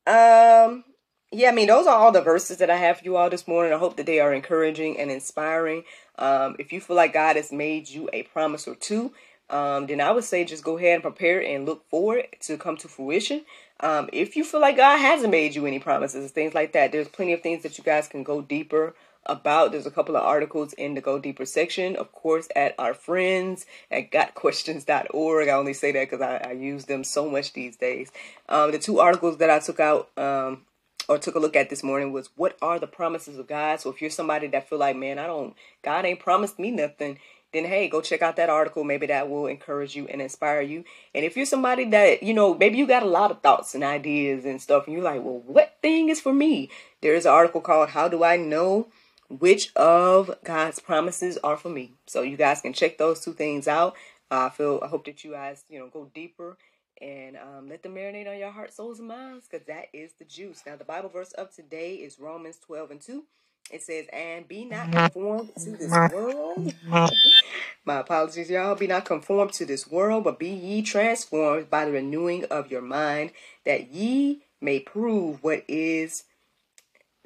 um, 0.08 0.84
yeah, 1.32 1.50
I 1.50 1.52
mean, 1.52 1.68
those 1.68 1.88
are 1.88 1.96
all 1.98 2.12
the 2.12 2.22
verses 2.22 2.58
that 2.58 2.70
I 2.70 2.78
have 2.78 3.00
for 3.00 3.06
you 3.06 3.18
all 3.18 3.30
this 3.30 3.48
morning. 3.48 3.74
I 3.74 3.78
hope 3.78 3.98
that 3.98 4.06
they 4.06 4.20
are 4.20 4.34
encouraging 4.34 5.00
and 5.00 5.12
inspiring. 5.12 5.84
Um, 6.18 6.56
if 6.60 6.72
you 6.72 6.80
feel 6.80 6.96
like 6.96 7.14
God 7.14 7.36
has 7.36 7.52
made 7.52 7.90
you 7.90 8.10
a 8.14 8.24
promise 8.24 8.68
or 8.68 8.76
two, 8.76 9.12
um, 9.50 9.88
then 9.88 10.02
I 10.02 10.12
would 10.12 10.24
say 10.24 10.44
just 10.44 10.64
go 10.64 10.78
ahead 10.78 10.96
and 10.96 11.04
prepare 11.04 11.42
and 11.42 11.66
look 11.66 11.88
forward 11.90 12.28
to 12.42 12.58
come 12.58 12.78
to 12.78 12.88
fruition. 12.88 13.46
Um, 13.80 14.10
if 14.14 14.36
you 14.36 14.44
feel 14.44 14.62
like 14.62 14.78
God 14.78 14.98
hasn't 14.98 15.32
made 15.32 15.56
you 15.56 15.66
any 15.66 15.80
promises, 15.80 16.32
things 16.32 16.54
like 16.54 16.74
that, 16.74 16.92
there's 16.92 17.08
plenty 17.08 17.34
of 17.34 17.42
things 17.42 17.64
that 17.64 17.78
you 17.78 17.84
guys 17.84 18.08
can 18.08 18.24
go 18.24 18.42
deeper 18.42 18.96
about. 19.26 19.72
There's 19.72 19.86
a 19.86 19.92
couple 19.92 20.16
of 20.16 20.24
articles 20.24 20.74
in 20.74 20.94
the 20.96 21.02
Go 21.02 21.20
Deeper 21.20 21.46
section, 21.46 21.96
of 21.96 22.12
course, 22.12 22.48
at 22.56 22.76
our 22.78 22.94
friends 22.94 23.66
at 23.92 24.12
gotquestions.org. 24.12 25.48
I 25.48 25.52
only 25.52 25.74
say 25.74 25.92
that 25.92 26.10
because 26.10 26.22
I, 26.22 26.38
I, 26.38 26.52
use 26.52 26.86
them 26.86 27.04
so 27.04 27.30
much 27.30 27.54
these 27.54 27.76
days. 27.76 28.12
Um, 28.48 28.72
the 28.72 28.80
two 28.80 29.00
articles 29.00 29.38
that 29.38 29.50
I 29.50 29.60
took 29.60 29.80
out 29.80 30.10
um, 30.18 30.62
or 31.08 31.18
took 31.18 31.36
a 31.36 31.40
look 31.40 31.56
at 31.56 31.70
this 31.70 31.84
morning 31.84 32.12
was 32.12 32.30
what 32.36 32.58
are 32.62 32.80
the 32.80 32.88
promises 32.88 33.38
of 33.38 33.48
God? 33.48 33.80
So 33.80 33.90
if 33.90 34.02
you're 34.02 34.10
somebody 34.10 34.48
that 34.48 34.70
feel 34.70 34.80
like, 34.80 34.96
man, 34.96 35.20
I 35.20 35.28
don't, 35.28 35.56
God 35.84 36.06
ain't 36.06 36.20
promised 36.20 36.60
me 36.60 36.72
nothing, 36.72 37.20
then 37.54 37.66
hey, 37.66 37.88
go 37.88 38.02
check 38.02 38.22
out 38.22 38.36
that 38.36 38.50
article. 38.50 38.84
Maybe 38.84 39.08
that 39.08 39.30
will 39.30 39.48
encourage 39.48 39.96
you 39.96 40.08
and 40.08 40.22
inspire 40.22 40.62
you. 40.62 40.84
And 41.14 41.24
if 41.24 41.38
you're 41.38 41.46
somebody 41.46 41.86
that, 41.86 42.22
you 42.22 42.34
know, 42.34 42.54
maybe 42.54 42.78
you 42.78 42.86
got 42.86 43.04
a 43.04 43.08
lot 43.08 43.32
of 43.32 43.42
thoughts 43.42 43.74
and 43.74 43.84
ideas 43.84 44.46
and 44.46 44.62
stuff, 44.62 44.86
and 44.86 44.94
you're 44.94 45.04
like, 45.04 45.24
well, 45.24 45.42
what 45.46 45.78
thing 45.82 46.10
is 46.10 46.20
for 46.20 46.34
me? 46.34 46.70
There 47.02 47.16
is 47.16 47.26
an 47.26 47.32
article 47.32 47.62
called 47.62 47.90
How 47.90 48.08
Do 48.08 48.24
I 48.24 48.36
Know 48.38 48.88
Which 49.30 49.74
of 49.76 50.36
God's 50.44 50.80
Promises 50.80 51.38
Are 51.44 51.58
for 51.58 51.70
Me? 51.70 51.94
So 52.08 52.22
you 52.22 52.36
guys 52.36 52.62
can 52.62 52.74
check 52.74 52.98
those 52.98 53.22
two 53.22 53.34
things 53.34 53.68
out. 53.68 53.96
Uh, 54.30 54.48
I 54.48 54.50
feel, 54.50 54.82
I 54.84 54.88
hope 54.88 55.06
that 55.06 55.24
you 55.24 55.32
guys, 55.32 55.64
you 55.70 55.80
know, 55.80 55.88
go 55.88 56.10
deeper 56.14 56.58
and 57.02 57.38
um, 57.38 57.68
let 57.70 57.84
them 57.84 57.96
marinate 57.96 58.30
on 58.30 58.38
your 58.38 58.52
heart, 58.52 58.74
souls, 58.74 59.00
and 59.00 59.08
minds 59.08 59.48
because 59.50 59.66
that 59.68 59.88
is 59.94 60.14
the 60.14 60.26
juice. 60.26 60.64
Now, 60.66 60.76
the 60.76 60.86
Bible 60.86 61.10
verse 61.10 61.32
of 61.34 61.54
today 61.54 61.96
is 61.96 62.20
Romans 62.20 62.58
12 62.66 62.92
and 62.92 63.02
2. 63.02 63.24
It 63.72 63.82
says, 63.82 64.06
and 64.14 64.48
be 64.48 64.66
not 64.66 64.88
mm-hmm. 64.88 64.98
conformed 65.00 65.56
to 65.56 65.72
this 65.72 65.92
mm-hmm. 65.92 66.16
world. 66.16 66.58
Mm-hmm. 66.58 67.06
My 67.86 68.00
apologies, 68.00 68.50
y'all. 68.50 68.76
Be 68.76 68.88
not 68.88 69.06
conformed 69.06 69.54
to 69.54 69.66
this 69.66 69.90
world, 69.90 70.24
but 70.24 70.40
be 70.40 70.50
ye 70.50 70.82
transformed 70.82 71.70
by 71.70 71.86
the 71.86 71.92
renewing 71.92 72.46
of 72.46 72.72
your 72.72 72.82
mind, 72.82 73.32
that 73.66 73.92
ye 73.92 74.42
may 74.62 74.80
prove 74.80 75.44
what 75.44 75.64
is 75.68 76.24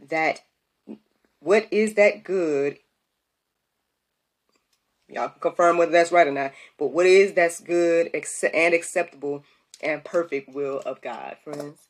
that 0.09 0.41
what 1.39 1.67
is 1.71 1.93
that 1.93 2.23
good. 2.23 2.79
Y'all 5.07 5.29
can 5.29 5.39
confirm 5.39 5.77
whether 5.77 5.91
that's 5.91 6.11
right 6.11 6.27
or 6.27 6.31
not. 6.31 6.51
But 6.77 6.87
what 6.87 7.05
is 7.05 7.33
that's 7.33 7.59
good 7.61 8.11
and 8.53 8.73
acceptable 8.73 9.43
and 9.81 10.03
perfect 10.03 10.53
will 10.53 10.79
of 10.85 11.01
God, 11.01 11.37
friends. 11.43 11.87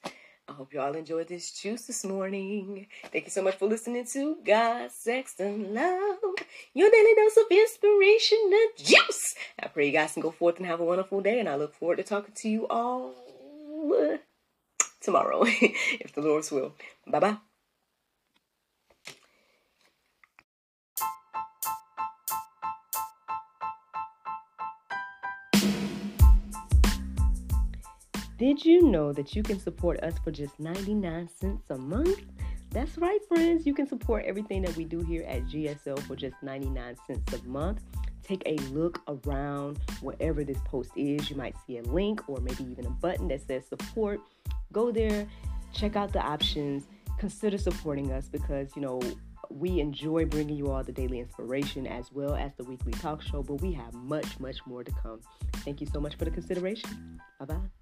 I 0.48 0.54
hope 0.54 0.74
y'all 0.74 0.96
enjoyed 0.96 1.28
this 1.28 1.52
juice 1.52 1.86
this 1.86 2.04
morning. 2.04 2.88
Thank 3.12 3.26
you 3.26 3.32
so 3.32 3.44
much 3.44 3.56
for 3.56 3.68
listening 3.68 4.06
to 4.14 4.38
God, 4.44 4.92
Sex, 4.92 5.36
and 5.40 5.74
Love, 5.74 6.18
your 6.74 6.90
daily 6.90 7.14
dose 7.16 7.38
of 7.38 7.46
inspiration 7.52 8.40
and 8.52 8.86
juice. 8.88 9.36
I 9.62 9.68
pray 9.68 9.86
you 9.86 9.92
guys 9.92 10.14
can 10.14 10.24
go 10.24 10.32
forth 10.32 10.58
and 10.58 10.66
have 10.66 10.80
a 10.80 10.86
wonderful 10.86 11.22
day, 11.22 11.40
and 11.40 11.48
I 11.48 11.56
look 11.56 11.76
forward 11.76 11.98
to 11.98 12.04
talking 12.04 12.34
to 12.34 12.50
you 12.50 12.68
all 12.68 13.14
tomorrow, 15.02 15.44
if 15.46 16.14
the 16.14 16.22
Lord's 16.22 16.52
will. 16.52 16.74
Bye 17.08 17.20
bye. 17.20 17.38
Did 28.40 28.64
you 28.64 28.84
know 28.84 29.12
that 29.12 29.36
you 29.36 29.44
can 29.44 29.60
support 29.60 30.00
us 30.00 30.14
for 30.24 30.32
just 30.32 30.58
99 30.62 31.28
cents 31.28 31.70
a 31.72 31.78
month? 31.78 32.22
That's 32.72 32.98
right, 32.98 33.20
friends. 33.28 33.66
You 33.66 33.74
can 33.74 33.86
support 33.86 34.24
everything 34.24 34.62
that 34.62 34.74
we 34.78 34.86
do 34.86 35.02
here 35.02 35.26
at 35.28 35.44
GSL 35.48 36.00
for 36.04 36.16
just 36.16 36.36
99 36.42 36.96
cents 37.06 37.34
a 37.34 37.46
month. 37.46 37.82
Take 38.24 38.44
a 38.46 38.56
look 38.72 39.02
around 39.10 39.80
wherever 40.00 40.46
this 40.46 40.58
post 40.64 40.92
is. 40.96 41.30
You 41.30 41.36
might 41.36 41.54
see 41.68 41.80
a 41.80 41.84
link 41.84 42.30
or 42.30 42.40
maybe 42.40 42.64
even 42.64 42.86
a 42.86 42.90
button 42.90 43.28
that 43.28 43.46
says 43.46 43.66
support. 43.68 44.22
Go 44.72 44.90
there, 44.90 45.28
check 45.74 45.98
out 45.98 46.14
the 46.14 46.22
options, 46.22 46.88
consider 47.18 47.58
supporting 47.58 48.14
us 48.14 48.30
because, 48.30 48.74
you 48.74 48.82
know, 48.82 49.02
we 49.50 49.82
enjoy 49.82 50.24
bringing 50.24 50.56
you 50.56 50.72
all 50.72 50.82
the 50.82 50.94
daily 50.94 51.20
inspiration 51.20 51.86
as 51.86 52.10
well 52.14 52.36
as 52.36 52.54
the 52.56 52.64
weekly 52.64 52.94
talk 52.94 53.22
show, 53.22 53.44
but 53.44 53.56
we 53.56 53.74
have 53.74 53.94
much, 53.96 54.40
much 54.40 54.66
more 54.66 54.82
to 54.82 54.92
come. 55.04 55.20
Thank 55.58 55.82
you 55.82 55.88
so 55.88 56.00
much 56.00 56.16
for 56.16 56.24
the 56.24 56.32
consideration. 56.32 57.20
Bye 57.38 57.46
bye. 57.46 57.79